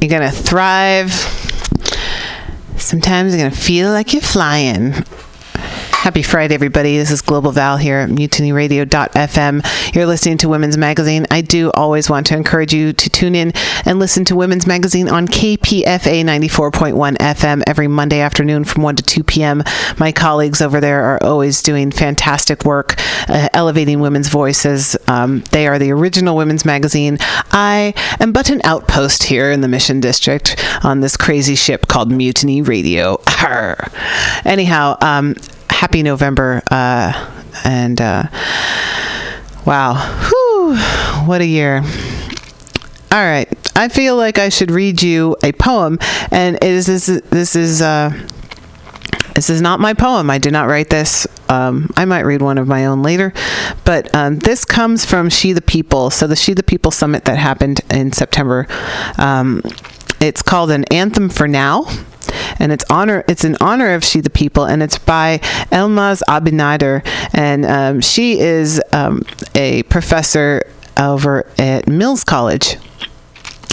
You're 0.00 0.10
going 0.10 0.28
to 0.28 0.32
thrive. 0.32 1.12
Sometimes 2.76 3.32
you're 3.32 3.40
going 3.40 3.52
to 3.52 3.56
feel 3.56 3.90
like 3.90 4.12
you're 4.12 4.20
flying. 4.20 4.94
Happy 6.06 6.22
Friday, 6.22 6.54
everybody. 6.54 6.96
This 6.96 7.10
is 7.10 7.20
Global 7.20 7.50
Val 7.50 7.78
here 7.78 7.98
at 7.98 8.10
mutinyradio.fm. 8.10 9.92
You're 9.92 10.06
listening 10.06 10.38
to 10.38 10.48
Women's 10.48 10.78
Magazine. 10.78 11.26
I 11.32 11.40
do 11.40 11.72
always 11.74 12.08
want 12.08 12.26
to 12.28 12.36
encourage 12.36 12.72
you 12.72 12.92
to 12.92 13.10
tune 13.10 13.34
in 13.34 13.50
and 13.84 13.98
listen 13.98 14.24
to 14.26 14.36
Women's 14.36 14.68
Magazine 14.68 15.08
on 15.08 15.26
KPFA 15.26 16.22
94.1 16.22 17.16
FM 17.16 17.64
every 17.66 17.88
Monday 17.88 18.20
afternoon 18.20 18.62
from 18.62 18.84
1 18.84 18.94
to 18.94 19.02
2 19.02 19.24
p.m. 19.24 19.64
My 19.98 20.12
colleagues 20.12 20.62
over 20.62 20.80
there 20.80 21.02
are 21.02 21.18
always 21.24 21.60
doing 21.60 21.90
fantastic 21.90 22.64
work 22.64 22.94
uh, 23.28 23.48
elevating 23.52 23.98
women's 23.98 24.28
voices. 24.28 24.96
Um, 25.08 25.42
they 25.50 25.66
are 25.66 25.80
the 25.80 25.90
original 25.90 26.36
Women's 26.36 26.64
Magazine. 26.64 27.18
I 27.50 27.94
am 28.20 28.30
but 28.30 28.48
an 28.48 28.60
outpost 28.62 29.24
here 29.24 29.50
in 29.50 29.60
the 29.60 29.66
Mission 29.66 29.98
District 29.98 30.54
on 30.84 31.00
this 31.00 31.16
crazy 31.16 31.56
ship 31.56 31.88
called 31.88 32.12
Mutiny 32.12 32.62
Radio. 32.62 33.20
Anyhow, 34.44 34.98
um, 35.00 35.34
happy 35.76 36.02
November. 36.02 36.62
Uh, 36.70 37.12
and 37.64 38.00
uh, 38.00 38.24
wow, 39.66 39.94
Whew, 39.94 40.76
what 41.26 41.40
a 41.42 41.46
year. 41.46 41.82
All 43.12 43.22
right, 43.24 43.48
I 43.76 43.88
feel 43.88 44.16
like 44.16 44.38
I 44.38 44.48
should 44.48 44.70
read 44.70 45.02
you 45.02 45.36
a 45.42 45.52
poem, 45.52 45.98
and 46.30 46.56
it 46.56 46.64
is 46.64 46.86
this 46.86 47.06
this 47.30 47.54
is 47.54 47.80
uh, 47.80 48.10
this 49.34 49.48
is 49.48 49.60
not 49.60 49.80
my 49.80 49.94
poem. 49.94 50.28
I 50.28 50.38
did 50.38 50.52
not 50.52 50.66
write 50.66 50.90
this. 50.90 51.26
Um, 51.48 51.90
I 51.96 52.04
might 52.04 52.22
read 52.22 52.42
one 52.42 52.58
of 52.58 52.66
my 52.66 52.86
own 52.86 53.02
later, 53.02 53.32
but 53.84 54.12
um, 54.14 54.38
this 54.38 54.64
comes 54.64 55.04
from 55.04 55.30
She 55.30 55.52
the 55.52 55.62
People. 55.62 56.10
So 56.10 56.26
the 56.26 56.36
She 56.36 56.52
the 56.52 56.62
People 56.62 56.90
summit 56.90 57.26
that 57.26 57.38
happened 57.38 57.80
in 57.90 58.12
September. 58.12 58.66
Um, 59.18 59.62
it's 60.20 60.42
called 60.42 60.70
an 60.70 60.84
anthem 60.84 61.28
for 61.28 61.48
now. 61.48 61.84
And 62.58 62.72
it's 62.72 62.84
honor 62.90 63.24
it's 63.28 63.44
in 63.44 63.56
honor 63.60 63.94
of 63.94 64.04
she 64.04 64.20
the 64.20 64.30
people 64.30 64.64
and 64.64 64.82
it's 64.82 64.98
by 64.98 65.38
elmaz 65.70 66.22
abinader. 66.28 67.06
And 67.32 67.64
um, 67.64 68.00
she 68.00 68.40
is 68.40 68.82
um, 68.92 69.22
a 69.54 69.82
professor 69.84 70.62
over 70.98 71.46
at 71.58 71.86
mills 71.86 72.24
college. 72.24 72.76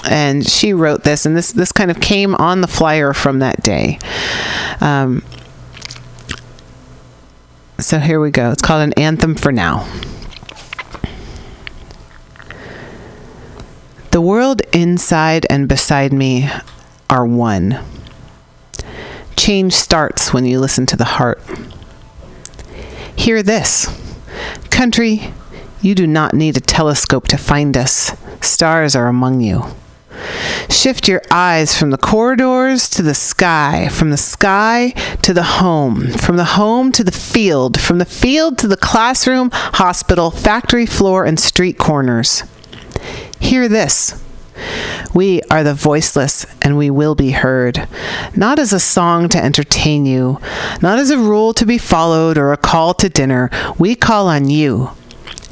And 0.06 0.48
she 0.48 0.74
wrote 0.74 1.04
this 1.04 1.26
and 1.26 1.36
this 1.36 1.52
this 1.52 1.72
kind 1.72 1.90
of 1.90 2.00
came 2.00 2.36
on 2.36 2.62
the 2.62 2.68
flyer 2.68 3.14
from 3.14 3.40
that 3.40 3.64
day. 3.64 4.00
Um, 4.82 5.24
so 7.80 8.00
here 8.00 8.20
we 8.20 8.32
go. 8.32 8.52
It's 8.52 8.62
called 8.62 8.82
an 8.82 8.94
anthem 8.94 9.36
for 9.36 9.52
now 9.52 9.88
The 14.14 14.22
world 14.22 14.62
inside 14.72 15.48
and 15.50 15.68
beside 15.68 16.14
me 16.14 16.48
are 17.10 17.26
one. 17.26 17.80
Change 19.36 19.74
starts 19.74 20.32
when 20.32 20.46
you 20.46 20.60
listen 20.60 20.86
to 20.86 20.96
the 20.96 21.18
heart. 21.18 21.42
Hear 23.16 23.42
this 23.42 23.88
Country, 24.70 25.34
you 25.82 25.96
do 25.96 26.06
not 26.06 26.36
need 26.36 26.56
a 26.56 26.62
telescope 26.62 27.28
to 27.30 27.38
find 27.38 27.76
us. 27.76 28.16
Stars 28.40 28.96
are 28.96 29.08
among 29.08 29.42
you. 29.42 29.64
Shift 30.70 31.08
your 31.08 31.24
eyes 31.32 31.76
from 31.76 31.90
the 31.90 31.98
corridors 31.98 32.92
to 32.92 33.02
the 33.02 33.16
sky, 33.16 33.90
from 33.90 34.12
the 34.12 34.18
sky 34.18 34.92
to 35.24 35.34
the 35.34 35.42
home, 35.42 36.12
from 36.12 36.38
the 36.38 36.54
home 36.54 36.92
to 36.92 37.04
the 37.04 37.12
field, 37.12 37.82
from 37.82 37.98
the 37.98 38.06
field 38.06 38.60
to 38.60 38.68
the 38.68 38.78
classroom, 38.78 39.50
hospital, 39.52 40.30
factory 40.30 40.86
floor, 40.86 41.26
and 41.26 41.40
street 41.40 41.80
corners. 41.80 42.44
Hear 43.44 43.68
this. 43.68 44.20
We 45.14 45.42
are 45.52 45.64
the 45.64 45.74
voiceless 45.76 46.46
and 46.62 46.78
we 46.78 46.90
will 46.90 47.14
be 47.14 47.32
heard, 47.32 47.88
not 48.36 48.58
as 48.58 48.72
a 48.74 48.80
song 48.80 49.30
to 49.30 49.44
entertain 49.44 50.06
you, 50.08 50.40
not 50.82 50.98
as 50.98 51.12
a 51.12 51.20
rule 51.20 51.54
to 51.56 51.66
be 51.66 51.78
followed 51.78 52.38
or 52.38 52.52
a 52.52 52.58
call 52.58 52.94
to 52.96 53.10
dinner. 53.10 53.52
We 53.78 53.96
call 53.96 54.28
on 54.28 54.50
you 54.50 54.92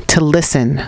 to 0.08 0.24
listen 0.24 0.84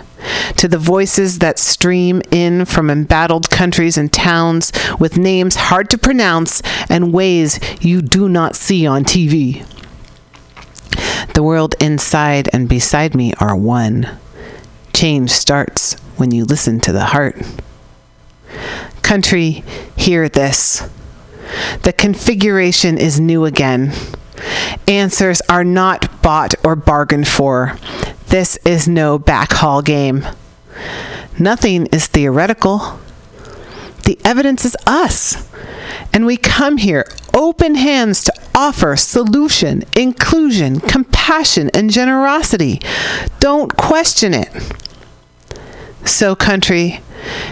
to 0.56 0.66
the 0.66 0.78
voices 0.78 1.38
that 1.40 1.58
stream 1.58 2.22
in 2.32 2.64
from 2.64 2.90
embattled 2.90 3.50
countries 3.50 3.98
and 3.98 4.12
towns 4.12 4.72
with 4.98 5.18
names 5.18 5.56
hard 5.56 5.90
to 5.90 5.98
pronounce 5.98 6.62
and 6.88 7.12
ways 7.12 7.60
you 7.80 8.00
do 8.00 8.30
not 8.30 8.56
see 8.56 8.86
on 8.86 9.04
TV. 9.04 9.64
The 11.34 11.42
world 11.42 11.74
inside 11.80 12.48
and 12.52 12.66
beside 12.66 13.14
me 13.14 13.34
are 13.38 13.54
one. 13.54 14.18
Change 15.04 15.32
starts 15.32 15.96
when 16.16 16.30
you 16.30 16.46
listen 16.46 16.80
to 16.80 16.90
the 16.90 17.04
heart. 17.04 17.36
Country, 19.02 19.62
hear 19.94 20.30
this. 20.30 20.88
The 21.82 21.92
configuration 21.92 22.96
is 22.96 23.20
new 23.20 23.44
again. 23.44 23.92
Answers 24.88 25.42
are 25.42 25.62
not 25.62 26.22
bought 26.22 26.54
or 26.64 26.74
bargained 26.74 27.28
for. 27.28 27.76
This 28.28 28.56
is 28.64 28.88
no 28.88 29.18
backhall 29.18 29.84
game. 29.84 30.24
Nothing 31.38 31.84
is 31.88 32.06
theoretical. 32.06 32.98
The 34.04 34.18
evidence 34.24 34.64
is 34.64 34.74
us. 34.86 35.46
And 36.14 36.24
we 36.24 36.38
come 36.38 36.78
here 36.78 37.04
open 37.34 37.74
hands 37.74 38.24
to 38.24 38.32
offer 38.54 38.96
solution, 38.96 39.82
inclusion, 39.94 40.80
compassion, 40.80 41.70
and 41.74 41.90
generosity. 41.90 42.80
Don't 43.38 43.76
question 43.76 44.32
it. 44.32 44.48
So, 46.04 46.34
country, 46.36 47.00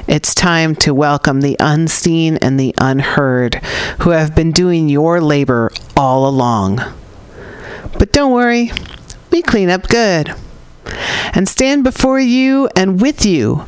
it's 0.06 0.34
time 0.34 0.74
to 0.76 0.92
welcome 0.92 1.40
the 1.40 1.56
unseen 1.58 2.36
and 2.36 2.60
the 2.60 2.74
unheard 2.78 3.54
who 4.00 4.10
have 4.10 4.34
been 4.34 4.52
doing 4.52 4.88
your 4.88 5.20
labor 5.20 5.70
all 5.96 6.28
along. 6.28 6.80
But 7.98 8.12
don't 8.12 8.32
worry, 8.32 8.70
we 9.30 9.40
clean 9.42 9.70
up 9.70 9.88
good 9.88 10.34
and 11.32 11.48
stand 11.48 11.82
before 11.82 12.20
you 12.20 12.68
and 12.76 13.00
with 13.00 13.24
you 13.24 13.66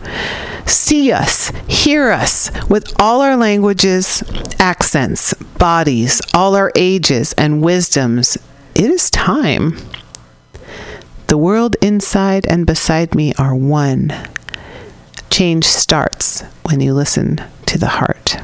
see 0.67 1.11
us, 1.11 1.51
hear 1.67 2.11
us 2.11 2.51
with 2.69 2.93
all 3.01 3.21
our 3.23 3.37
languages, 3.37 4.23
accents, 4.59 5.33
bodies, 5.59 6.21
all 6.35 6.55
our 6.55 6.71
ages 6.77 7.33
and 7.39 7.63
wisdoms. 7.63 8.37
It 8.75 8.91
is 8.91 9.11
time. 9.11 9.79
The 11.29 11.39
world 11.39 11.77
inside 11.81 12.47
and 12.47 12.67
beside 12.67 13.15
me 13.15 13.33
are 13.39 13.55
one. 13.55 14.13
Change 15.35 15.65
starts 15.65 16.43
when 16.63 16.79
you 16.79 16.95
listen 16.95 17.43
to 17.67 17.77
the 17.77 17.89
heart. 17.89 18.37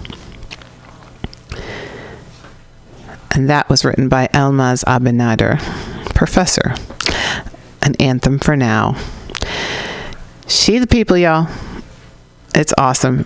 And 3.30 3.48
that 3.48 3.68
was 3.68 3.84
written 3.84 4.08
by 4.08 4.26
Elmaz 4.34 4.82
Abinader, 4.86 5.60
professor. 6.16 6.74
An 7.80 7.94
anthem 8.00 8.40
for 8.40 8.56
now. 8.56 8.96
She 10.48 10.80
the 10.80 10.88
people, 10.88 11.16
y'all. 11.16 11.46
It's 12.56 12.74
awesome. 12.76 13.24